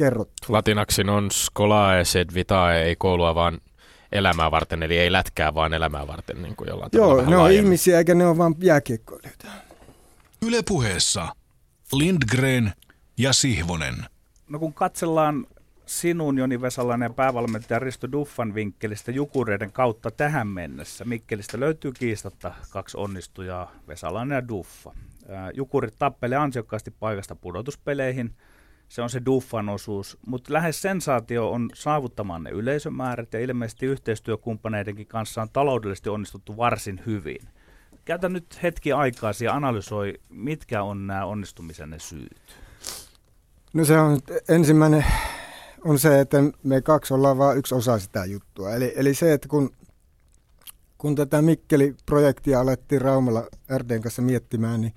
[0.00, 0.34] kerrottu.
[0.48, 3.60] Latinaksi on skolae sed vitae, ei koulua vaan
[4.12, 7.98] elämää varten, eli ei lätkää vaan elämää varten niin kuin jollain Joo, ne on ihmisiä
[7.98, 9.46] eikä ne ole vaan jääkiekkoilijoita.
[10.42, 11.28] Yle puheessa
[11.92, 12.72] Lindgren
[13.18, 13.94] ja Sihvonen.
[14.48, 15.46] No kun katsellaan
[15.86, 21.04] sinun Joni Vesalainen ja päävalmentaja Risto Duffan vinkkelistä Jukureiden kautta tähän mennessä.
[21.04, 24.92] Mikkelistä löytyy kiistatta kaksi onnistujaa, Vesalainen ja Duffa.
[25.54, 28.34] Jukurit tappelee ansiokkaasti paikasta pudotuspeleihin–
[28.90, 35.06] se on se Duffan osuus, mutta lähes sensaatio on saavuttamaan ne yleisömäärät ja ilmeisesti yhteistyökumppaneidenkin
[35.06, 37.48] kanssa on taloudellisesti onnistuttu varsin hyvin.
[38.04, 42.56] Käytä nyt hetki aikaa ja analysoi, mitkä on nämä onnistumisenne syyt.
[43.72, 44.18] No se on
[44.48, 45.04] ensimmäinen
[45.84, 48.74] on se, että me kaksi ollaan vain yksi osa sitä juttua.
[48.74, 49.70] Eli, eli se, että kun,
[50.98, 54.94] kun tätä Mikkeli-projektia alettiin Raumalla RDn kanssa miettimään, niin,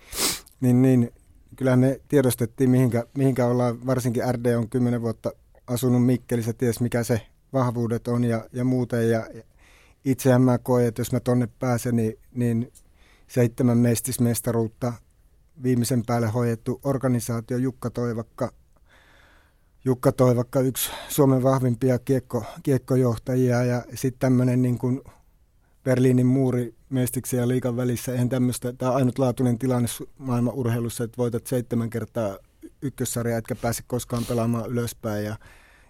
[0.61, 1.11] niin, niin
[1.55, 5.31] kyllä me tiedostettiin, mihinkä, mihinkä ollaan, varsinkin RD on kymmenen vuotta
[5.67, 7.21] asunut Mikkelissä, ties mikä se
[7.53, 9.09] vahvuudet on ja, ja muuten.
[9.09, 9.27] Ja
[10.05, 12.71] itsehän mä koen, että jos mä tonne pääsen, niin, niin
[13.27, 14.93] seitsemän mestismestaruutta
[15.63, 18.51] viimeisen päälle hoidettu organisaatio Jukka Toivakka,
[19.85, 25.01] Jukka Toivakka, yksi Suomen vahvimpia kiekko, kiekkojohtajia ja sitten tämmöinen niin kuin
[25.83, 28.11] Berliinin muuri mestiksen ja liikan välissä.
[28.11, 29.87] Eihän tämmöistä, tämä on ainutlaatuinen tilanne
[30.17, 32.37] maailman urheilussa, että voitat seitsemän kertaa
[32.81, 35.25] ykkössarja, etkä pääse koskaan pelaamaan ylöspäin.
[35.25, 35.35] Ja,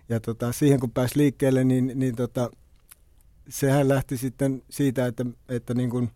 [0.10, 2.49] ja tota, siihen kun pääsi liikkeelle, niin, niin tota,
[3.49, 6.10] sehän lähti sitten siitä, että, että niin kuin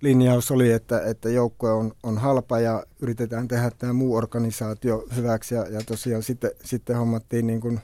[0.00, 5.54] linjaus oli, että, että joukkue on, on halpa ja yritetään tehdä tämä muu organisaatio hyväksi.
[5.54, 7.80] Ja, ja tosiaan sitten, sitten hommattiin niin kuin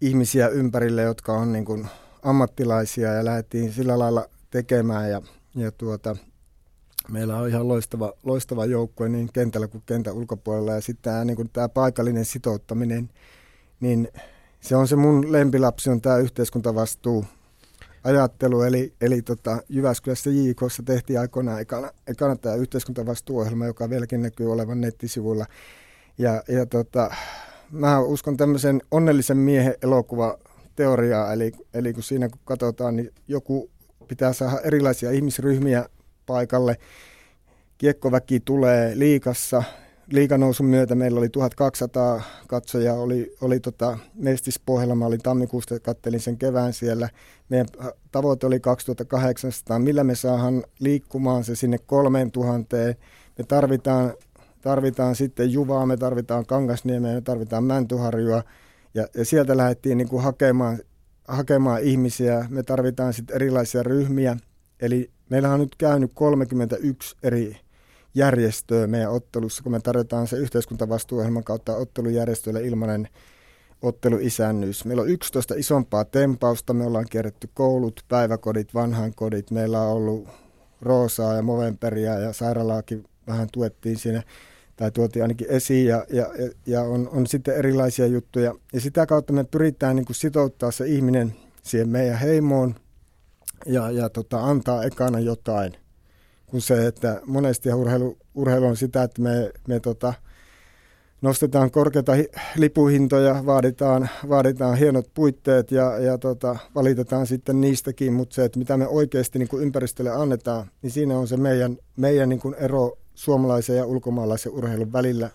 [0.00, 1.88] ihmisiä ympärille, jotka on niin kuin
[2.22, 5.10] ammattilaisia ja lähdettiin sillä lailla tekemään.
[5.10, 5.22] Ja,
[5.54, 6.16] ja tuota,
[7.08, 10.72] meillä on ihan loistava, loistava joukkue niin kentällä kuin kentän ulkopuolella.
[10.72, 13.10] Ja sitten tämä, niin tämä paikallinen sitouttaminen,
[13.80, 14.08] niin
[14.60, 17.24] se on se mun lempilapsi, on tämä yhteiskuntavastuu
[18.04, 18.62] ajattelu.
[18.62, 24.80] Eli, eli tota, Jyväskylässä JKssa tehtiin aikoinaan ekana, ekana tämä yhteiskuntavastuuohjelma, joka vieläkin näkyy olevan
[24.80, 25.46] nettisivuilla.
[26.18, 27.10] Ja, ja tota,
[27.70, 30.38] mä uskon tämmöisen onnellisen miehen elokuva
[30.76, 33.70] teoriaa, eli, eli kun siinä kun katsotaan, niin joku
[34.12, 35.86] pitää saada erilaisia ihmisryhmiä
[36.26, 36.76] paikalle.
[37.78, 39.62] Kiekkoväki tulee liikassa.
[40.10, 46.38] Liikanousun myötä meillä oli 1200 katsojaa, oli, oli tota Mestispohjalla, mä olin tammikuusta, kattelin sen
[46.38, 47.08] kevään siellä.
[47.48, 47.66] Meidän
[48.12, 52.76] tavoite oli 2800, millä me saadaan liikkumaan se sinne 3000.
[53.38, 54.12] Me tarvitaan,
[54.62, 58.42] tarvitaan sitten Juvaa, me tarvitaan Kangasniemeä, me tarvitaan Mäntyharjua.
[58.94, 60.78] Ja, ja sieltä lähdettiin niin kuin hakemaan,
[61.28, 62.46] hakemaan ihmisiä.
[62.50, 64.36] Me tarvitaan sitten erilaisia ryhmiä.
[64.80, 67.56] Eli meillä on nyt käynyt 31 eri
[68.14, 73.08] järjestöä meidän ottelussa, kun me tarjotaan se yhteiskuntavastuuohjelman kautta ottelujärjestöille ilmainen
[73.82, 74.84] otteluisännyys.
[74.84, 80.28] Meillä on 11 isompaa tempausta, me ollaan kierretty koulut, päiväkodit, vanhainkodit, meillä on ollut
[80.82, 84.22] Roosaa ja Movenperia ja sairaalaakin vähän tuettiin siinä
[84.82, 86.26] tai tuotiin ainakin esiin ja, ja,
[86.66, 88.54] ja on, on sitten erilaisia juttuja.
[88.72, 92.74] Ja sitä kautta me pyritään niin kuin sitouttaa se ihminen siihen meidän heimoon
[93.66, 95.72] ja, ja tota, antaa ekana jotain.
[96.46, 100.14] Kun se, että monesti urheilu, urheilu on sitä, että me, me tota,
[101.20, 102.12] nostetaan korkeita
[102.56, 108.76] lipuhintoja, vaaditaan, vaaditaan hienot puitteet ja, ja tota, valitetaan sitten niistäkin, mutta se, että mitä
[108.76, 112.98] me oikeasti niin kuin ympäristölle annetaan, niin siinä on se meidän, meidän niin kuin ero
[113.14, 115.30] suomalaisen ja ulkomaalaisen urheilun välillä.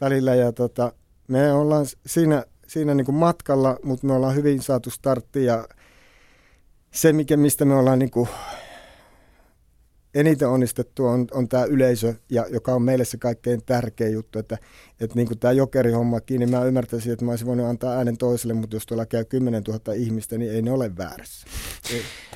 [0.00, 0.92] välillä ja tota,
[1.28, 5.68] me ollaan siinä, siinä niin kuin matkalla, mutta me ollaan hyvin saatu startti ja
[6.90, 8.28] se, mikä, mistä me ollaan niin kuin
[10.14, 14.58] eniten onnistettu on, on tämä yleisö, ja, joka on meille se kaikkein tärkein juttu, että,
[15.00, 18.54] että niin kuin tämä jokerihommakin, niin mä ymmärtäisin, että mä olisin voinut antaa äänen toiselle,
[18.54, 21.46] mutta jos tuolla käy 10 000 ihmistä, niin ei ne ole väärässä.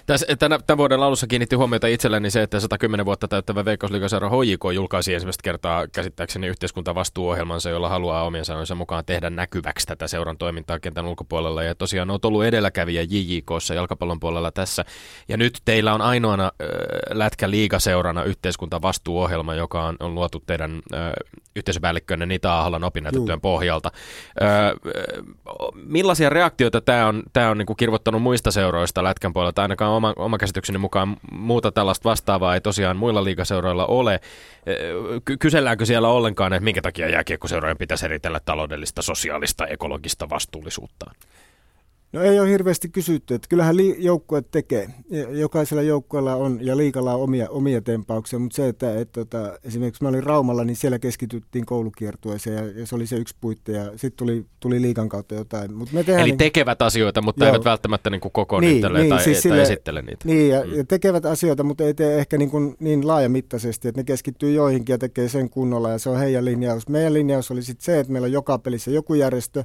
[0.06, 4.64] Tässä, tämän, tämän vuoden alussa kiinnitti huomiota itselleni se, että 110 vuotta täyttävä Veikkausliigaseura HJK
[4.74, 10.80] julkaisi ensimmäistä kertaa käsittääkseni yhteiskuntavastuuohjelmansa, jolla haluaa omien sanojensa mukaan tehdä näkyväksi tätä seuran toimintaa
[10.80, 11.62] kentän ulkopuolella.
[11.62, 14.84] Ja tosiaan on ollut edelläkävijä JJKssa jalkapallon puolella tässä.
[15.28, 16.68] Ja nyt teillä on ainoana äh,
[17.10, 21.12] lätkä liigaseurana yhteiskuntavastuuohjelma, joka on, on luotu teidän äh,
[21.56, 23.90] yhteisöpäällikkönne Nita Aholan opinnäytetyön pohjalta.
[24.42, 24.72] Äh,
[25.74, 29.62] millaisia reaktioita tämä on, tää on niinku kirvoittanut muista seuroista lätkän puolelta?
[29.62, 34.20] Ainakaan oma, oma käsitykseni mukaan muuta tällaista vastaavaa ei tosiaan muilla liigaseuroilla ole.
[35.38, 41.10] Kyselläänkö siellä ollenkaan, että minkä takia jääkiekkoseurojen pitäisi eritellä taloudellista, sosiaalista, ekologista vastuullisuutta?
[42.14, 44.88] No ei ole hirveästi kysytty, että kyllähän li- joukkueet tekee.
[45.30, 49.58] Jokaisella joukkueella on ja liikalla on omia, omia tempauksia, mutta se, että, että, että tota,
[49.64, 53.72] esimerkiksi mä olin Raumalla, niin siellä keskityttiin koulukiertueeseen ja, ja se oli se yksi puitte
[53.72, 55.74] ja sitten tuli, tuli liikan kautta jotain.
[55.74, 59.08] Mut me Eli niin, tekevät asioita, mutta joo, eivät välttämättä niin kuin koko niin, niin,
[59.08, 60.28] tai, siis tai sille, esittele niitä.
[60.28, 60.74] Niin, ja, mm.
[60.74, 64.92] ja tekevät asioita, mutta ei tee ehkä niin, kuin niin laajamittaisesti, että ne keskittyy joihinkin
[64.92, 66.88] ja tekee sen kunnolla ja se on heidän linjaus.
[66.88, 69.64] Meidän linjaus oli sitten se, että meillä on joka pelissä joku järjestö,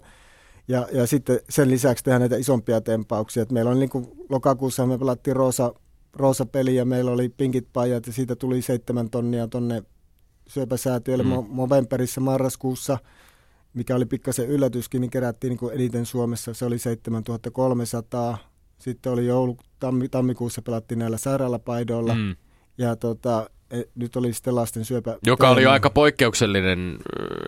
[0.69, 3.43] ja, ja sitten sen lisäksi tehdään näitä isompia tempauksia.
[3.43, 5.73] Et meillä on niin kuin lokakuussa me pelattiin Roosa,
[6.13, 9.83] Roosa-peli ja meillä oli pinkit pajat ja siitä tuli seitsemän tonnia tonne
[10.47, 11.29] syöpäsäätiölle mm.
[11.47, 12.97] Movemberissa marraskuussa,
[13.73, 16.53] mikä oli pikkasen yllätyskin, niin kerättiin niin kuin eniten Suomessa.
[16.53, 18.37] Se oli 7300.
[18.77, 22.15] Sitten oli joulu, tammi, tammikuussa pelattiin näillä sairaalapaidoilla.
[22.15, 22.35] Mm.
[22.77, 23.49] Ja tota,
[23.95, 25.17] nyt oli sitten lasten syöpä.
[25.25, 26.99] Joka oli jo aika poikkeuksellinen,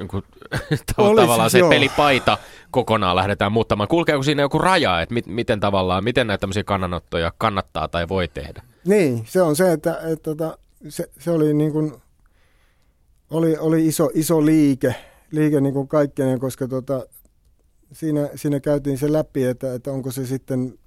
[0.01, 0.23] äh, kun
[0.97, 1.69] oli, tavallaan se joo.
[1.69, 2.37] pelipaita
[2.71, 3.87] kokonaan lähdetään muuttamaan.
[3.87, 8.27] Kulkeeko siinä joku raja, että mit, miten tavallaan, miten näitä tämmöisiä kannanottoja kannattaa tai voi
[8.27, 8.61] tehdä?
[8.85, 10.57] Niin, se on se, että, että, että tota,
[10.89, 11.93] se, se, oli niin kuin,
[13.29, 14.95] oli, oli iso, iso liike,
[15.31, 17.05] liike niin kuin kaikkeen, koska tota,
[17.91, 20.79] siinä, siinä käytiin se läpi, että, että onko se sitten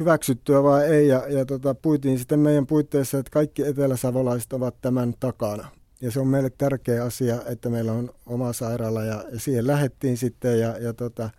[0.00, 1.08] hyväksyttyä vai ei.
[1.08, 5.68] Ja, ja tota, puitiin sitten meidän puitteissa, että kaikki eteläsavolaiset ovat tämän takana.
[6.00, 10.16] ja se on meille tärkeä asia, että meillä on oma sairaala ja, ja siihen lähettiin
[10.16, 11.30] sitten ja, ja tota,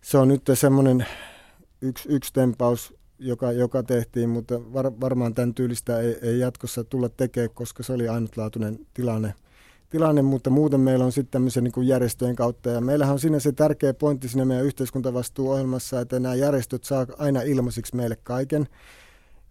[0.00, 1.06] se on nyt semmoinen
[1.80, 7.08] yksi, yksi tempaus, joka, joka tehtiin, mutta var, varmaan tämän tyylistä ei, ei jatkossa tulla
[7.08, 9.34] tekemään, koska se oli ainutlaatuinen tilanne.
[9.92, 13.52] Tilanne mutta muuten meillä on sitten tämmöisen niin järjestöjen kautta, ja meillähän on siinä se
[13.52, 18.66] tärkeä pointti siinä meidän yhteiskuntavastuuohjelmassa, että nämä järjestöt saa aina ilmaisiksi meille kaiken,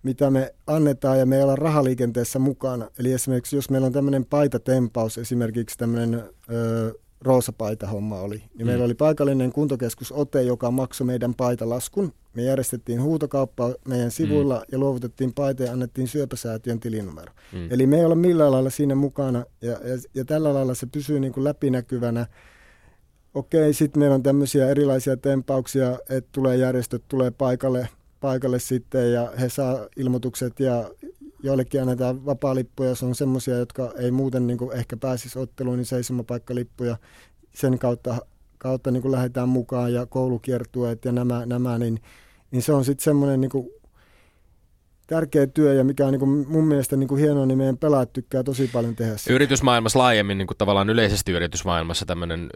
[0.04, 2.90] mitä me annetaan, ja me ei olla rahaliikenteessä mukana.
[3.00, 8.38] Eli esimerkiksi jos meillä on tämmöinen paitatempaus, esimerkiksi tämmöinen ö, roosapaita-homma oli.
[8.38, 8.66] Niin mm.
[8.66, 12.14] Meillä oli paikallinen kuntokeskus Ote, joka maksoi meidän paitalaskun.
[12.34, 14.66] Me järjestettiin huutokauppaa meidän sivuilla mm.
[14.72, 17.34] ja luovutettiin paita ja annettiin syöpäsäätiön tilinumero.
[17.54, 17.68] Mm.
[17.72, 21.20] Eli me ei ole millään lailla siinä mukana ja, ja, ja tällä lailla se pysyy
[21.20, 22.26] niin kuin läpinäkyvänä.
[23.34, 29.32] Okei, sitten meillä on tämmöisiä erilaisia tempauksia, että tulee järjestöt, tulee paikalle, paikalle sitten ja
[29.40, 30.92] he saa ilmoitukset ja
[31.44, 35.86] joillekin annetaan vapaa-lippuja, se on semmoisia, jotka ei muuten niin kuin ehkä pääsisi otteluun, niin
[35.86, 36.98] seisomapaikkalippuja
[37.54, 38.18] sen kautta,
[38.58, 42.00] kautta niin kuin lähdetään mukaan ja koulukiertueet ja nämä, nämä niin,
[42.52, 43.70] niin se on sitten semmoinen niin kuin
[45.12, 48.14] tärkeä työ ja mikä on niin kuin mun mielestä niin kuin hienoa, niin meidän pelaat
[48.14, 49.34] tykkää tosi paljon tehdä sitä.
[49.34, 52.50] Yritysmaailmassa laajemmin, niin kuin tavallaan yleisesti yritysmaailmassa tämmöinen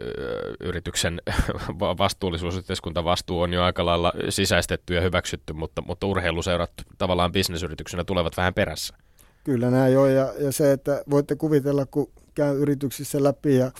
[0.60, 1.22] yrityksen
[1.98, 8.36] vastuullisuus, yhteiskuntavastuu on jo aika lailla sisäistetty ja hyväksytty, mutta, mutta urheiluseurat tavallaan bisnesyrityksenä tulevat
[8.36, 8.96] vähän perässä.
[9.44, 13.70] Kyllä näin on ja, ja se, että voitte kuvitella, kun käy yrityksissä läpi ja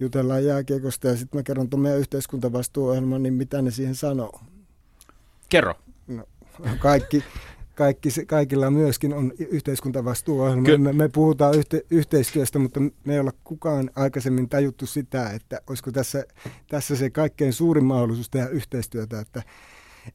[0.00, 4.40] jutellaan jääkiekosta ja sitten mä kerron tuon meidän yhteiskuntavastuuohjelman, niin mitä ne siihen sanoo?
[5.48, 5.74] Kerro.
[6.06, 6.26] No,
[6.78, 7.24] kaikki,
[7.74, 10.66] kaikki, kaikilla myöskin on yhteiskuntavastuuohjelma.
[10.66, 15.60] Ky- me, me puhutaan yhte, yhteistyöstä, mutta me ei olla kukaan aikaisemmin tajuttu sitä, että
[15.66, 16.24] olisiko tässä,
[16.70, 19.20] tässä se kaikkein suurin mahdollisuus tehdä yhteistyötä.
[19.20, 19.42] Että,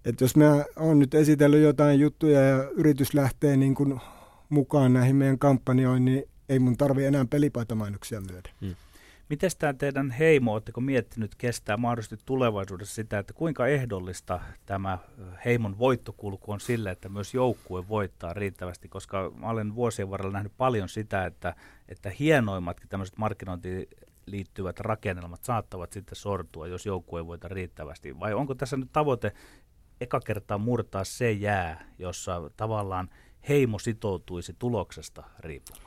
[0.05, 0.45] että jos me
[0.75, 3.99] on nyt esitellyt jotain juttuja ja yritys lähtee niin kuin
[4.49, 8.53] mukaan näihin meidän kampanjoihin, niin ei mun tarvi enää pelipaittamainoksia myöden.
[8.61, 8.75] Hmm.
[9.29, 14.97] Miten tämä teidän heimo, oletteko miettinyt kestää mahdollisesti tulevaisuudessa sitä, että kuinka ehdollista tämä
[15.45, 20.53] heimon voittokulku on sille, että myös joukkue voittaa riittävästi, koska mä olen vuosien varrella nähnyt
[20.57, 21.55] paljon sitä, että,
[21.89, 23.87] että hienoimmatkin tämmöiset markkinointiin
[24.25, 28.19] liittyvät rakennelmat saattavat sitten sortua, jos joukkue ei voita riittävästi.
[28.19, 29.31] Vai onko tässä nyt tavoite
[30.01, 33.09] eka kertaa murtaa se jää, jossa tavallaan
[33.49, 35.86] heimo sitoutuisi tuloksesta riippumaan?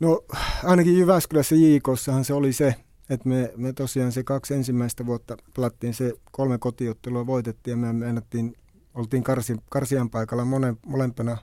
[0.00, 0.24] No
[0.64, 2.74] ainakin Jyväskylässä JKssahan se oli se,
[3.10, 7.92] että me, me tosiaan se kaksi ensimmäistä vuotta pelattiin se kolme kotiottelua voitettiin ja me
[7.92, 8.56] meinattiin,
[8.94, 11.38] oltiin karsi, karsian paikalla monen, molempana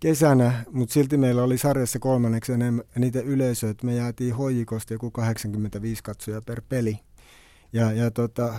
[0.00, 2.52] kesänä, mutta silti meillä oli sarjassa kolmanneksi
[2.98, 6.98] niitä yleisöä, että me jäätiin hoijikosta joku 85 katsoja per peli.
[7.72, 8.54] Ja, ja tota,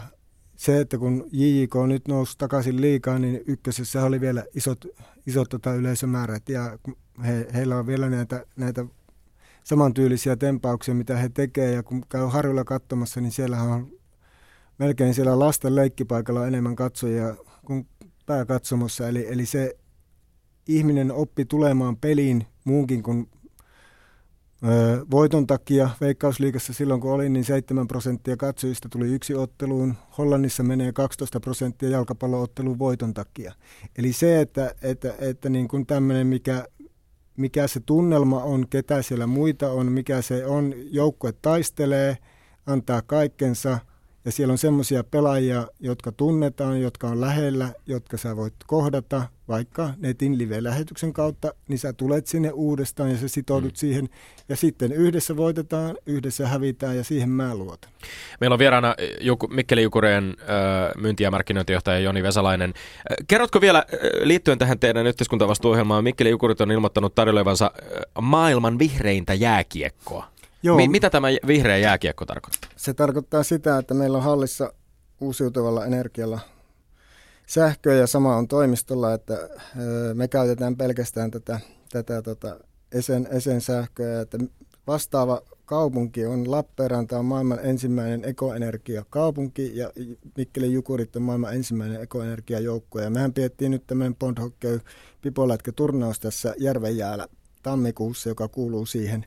[0.56, 4.86] se, että kun JJK nyt nousi takaisin liikaa, niin ykkösessä oli vielä isot,
[5.28, 6.80] isot tota yleisömäärät ja
[7.26, 8.86] he, heillä on vielä näitä, näitä
[9.70, 11.74] samantyylisiä tempauksia, mitä he tekevät.
[11.74, 13.92] Ja kun käy harjulla katsomassa, niin siellä on
[14.80, 17.88] melkein siellä lasten leikkipaikalla enemmän katsojia kuin
[18.26, 19.08] pääkatsomossa.
[19.08, 19.78] Eli, eli se
[20.68, 23.30] ihminen oppi tulemaan peliin muunkin kuin
[24.64, 25.90] ö, voiton takia.
[26.02, 29.96] Veikkausliikassa silloin kun olin, niin 7 prosenttia katsojista tuli yksi otteluun.
[30.18, 33.54] Hollannissa menee 12 prosenttia jalkapallootteluun voiton takia.
[33.98, 36.66] Eli se, että, että, että niin kuin tämmöinen, mikä
[37.40, 42.18] mikä se tunnelma on, ketä siellä muita on, mikä se on, joukkue taistelee,
[42.66, 43.80] antaa kaikkensa
[44.30, 49.90] ja siellä on semmoisia pelaajia, jotka tunnetaan, jotka on lähellä, jotka sä voit kohdata, vaikka
[49.98, 53.76] netin live-lähetyksen kautta, niin sä tulet sinne uudestaan ja sä sitoudut mm.
[53.76, 54.10] siihen.
[54.50, 57.92] Ja sitten yhdessä voitetaan, yhdessä hävitään ja siihen mä luotan.
[58.40, 62.74] Meillä on vieraana eh, Juku, Mikkeli Jukureen äh, myynti- ja markkinointijohtaja Joni Vesalainen.
[62.76, 68.80] Äh, kerrotko vielä äh, liittyen tähän teidän yhteiskuntavastuuohjelmaan, Mikkeli Jukurit on ilmoittanut tarjoilevansa äh, maailman
[68.80, 70.39] vihreintä jääkiekkoa.
[70.64, 70.78] Joo.
[70.78, 72.70] Mi- mitä tämä vihreä jääkiekko tarkoittaa?
[72.76, 74.74] Se tarkoittaa sitä, että meillä on hallissa
[75.22, 76.39] uusiutuvalla energialla
[77.45, 79.49] sähköä ja sama on toimistolla, että
[80.14, 81.60] me käytetään pelkästään tätä,
[81.91, 82.60] tätä tota
[82.91, 84.22] esen, esen sähköä.
[84.22, 84.38] Että
[84.88, 89.91] vastaava kaupunki on Lappeenranta on maailman ensimmäinen ekoenergiakaupunki ja
[90.38, 92.99] Mikkelin Jukurit on maailman ensimmäinen ekoenergiajoukko.
[92.99, 94.82] Ja mehän piettiin nyt tämmöinen Bondhockey
[95.22, 97.28] pipolätkä turnaus tässä Järvenjäällä
[97.64, 99.26] tammikuussa, joka kuuluu siihen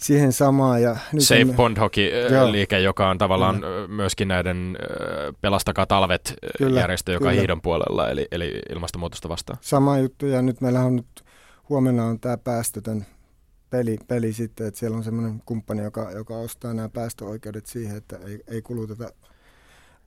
[0.00, 0.82] siihen samaan.
[0.82, 3.88] Ja nyt Safe on, Bond Hockey-liike, joka on tavallaan kyllä.
[3.88, 4.78] myöskin näiden
[5.40, 7.40] Pelastakaa talvet kyllä, järjestö, joka kyllä.
[7.40, 9.58] hiidon puolella, eli, eli ilmastonmuutosta vastaan.
[9.62, 11.24] Sama juttu, ja nyt meillä on nyt
[11.68, 13.06] huomenna on tämä päästötön
[13.70, 18.18] peli, peli sitten, että siellä on semmoinen kumppani, joka, joka ostaa nämä päästöoikeudet siihen, että
[18.26, 19.10] ei, ei kuluteta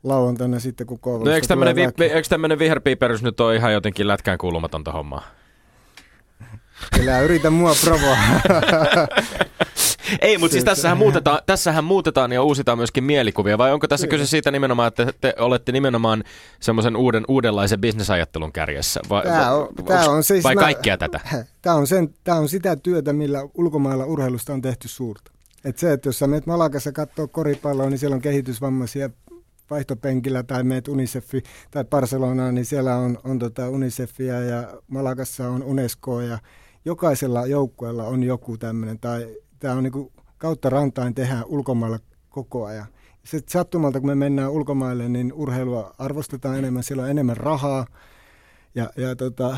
[0.04, 4.08] lauantaina sitten, kun koulusta no, eikö tämmöinen, vi, eikö tämmöinen viherpiiperys nyt ole ihan jotenkin
[4.08, 5.24] lätkään kuulumatonta hommaa?
[6.96, 8.18] Kyllä yritä mua provoa.
[10.22, 14.26] Ei, mutta siis tässähän muutetaan, tässähän muutetaan ja uusitaan myöskin mielikuvia, vai onko tässä kyse
[14.26, 16.24] siitä nimenomaan, että te olette nimenomaan
[16.60, 19.00] semmoisen uuden, uudenlaisen bisnesajattelun kärjessä?
[19.10, 21.20] Vai, Tämä on, tämä on siis vai mä- kaikkea tätä?
[21.62, 25.32] Tämä on, sen, tämä on sitä työtä, millä ulkomailla urheilusta on tehty suurta.
[25.66, 29.10] Et se, että jos sä menet Malakassa katsoa koripalloa, niin siellä on kehitysvammaisia
[29.70, 35.64] vaihtopenkillä tai meet Unicefi tai Barcelonaan, niin siellä on, on tota Unicefia ja Malakassa on
[35.64, 36.40] Unesco ja
[36.86, 39.00] jokaisella joukkueella on joku tämmöinen.
[39.00, 42.88] Tai tämä on niinku kautta rantain tehdään ulkomailla koko ajan.
[43.24, 47.88] Se sattumalta, kun me mennään ulkomaille, niin urheilua arvostetaan enemmän, siellä on enemmän rahaa.
[48.76, 49.58] Ja, ja tota,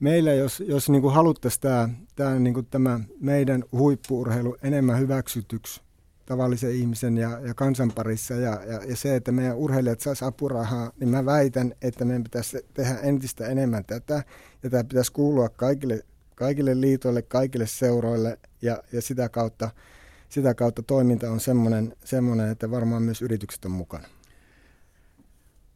[0.00, 5.80] meillä, jos, jos niin haluttaisiin tämä, tämä, niin tämä meidän huippuurheilu enemmän hyväksytyksi
[6.26, 10.92] tavallisen ihmisen ja, ja kansan parissa ja, ja, ja se, että meidän urheilijat saisi apurahaa,
[11.00, 14.24] niin mä väitän, että meidän pitäisi tehdä entistä enemmän tätä
[14.62, 16.02] ja tämä pitäisi kuulua kaikille,
[16.36, 19.70] kaikille liitoille, kaikille seuroille ja, ja sitä, kautta,
[20.28, 24.08] sitä kautta toiminta on semmoinen, semmoinen, että varmaan myös yritykset on mukana.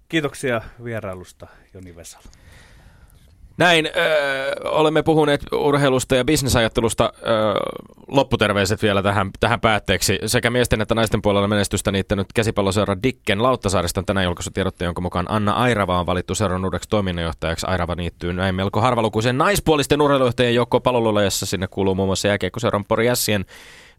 [0.08, 2.24] Kiitoksia vierailusta Joni Vesala.
[3.61, 7.12] Näin, öö, olemme puhuneet urheilusta ja bisnesajattelusta.
[7.26, 7.54] Öö,
[8.08, 10.18] lopputerveiset vielä tähän, tähän päätteeksi.
[10.26, 15.00] Sekä miesten että naisten puolella menestystä niittänyt käsipalloseura Dikken Lauttasaaresta on tänään julkaisu tiedotte, jonka
[15.00, 17.66] mukaan Anna Airava on valittu seuran uudeksi toiminnanjohtajaksi.
[17.66, 21.46] Airava niittyy näin melko harvalukuisen naispuolisten urheilujohtajien joukkoon palolulajassa.
[21.46, 23.44] Sinne kuuluu muun muassa jääkiekkoseuran Pori Jässien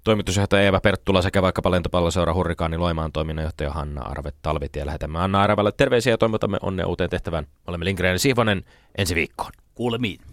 [0.04, 4.86] toimitusjohtaja Eeva Perttula sekä vaikkapa lentopalloseura Hurrikaani Loimaan toiminnanjohtaja Hanna Arve Talvitie.
[4.86, 7.48] Lähetämme Anna Airavalle terveisiä ja toivotamme onnea uuteen tehtävään.
[7.68, 8.64] Olemme Lindgren Siivonen
[8.98, 9.52] ensi viikkoon.
[9.76, 10.31] Kuulemiin.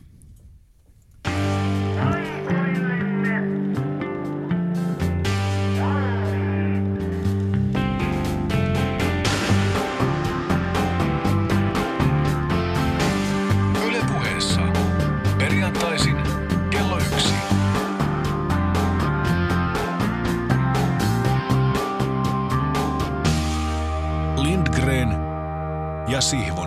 [26.18, 26.57] Ja Sihvonen.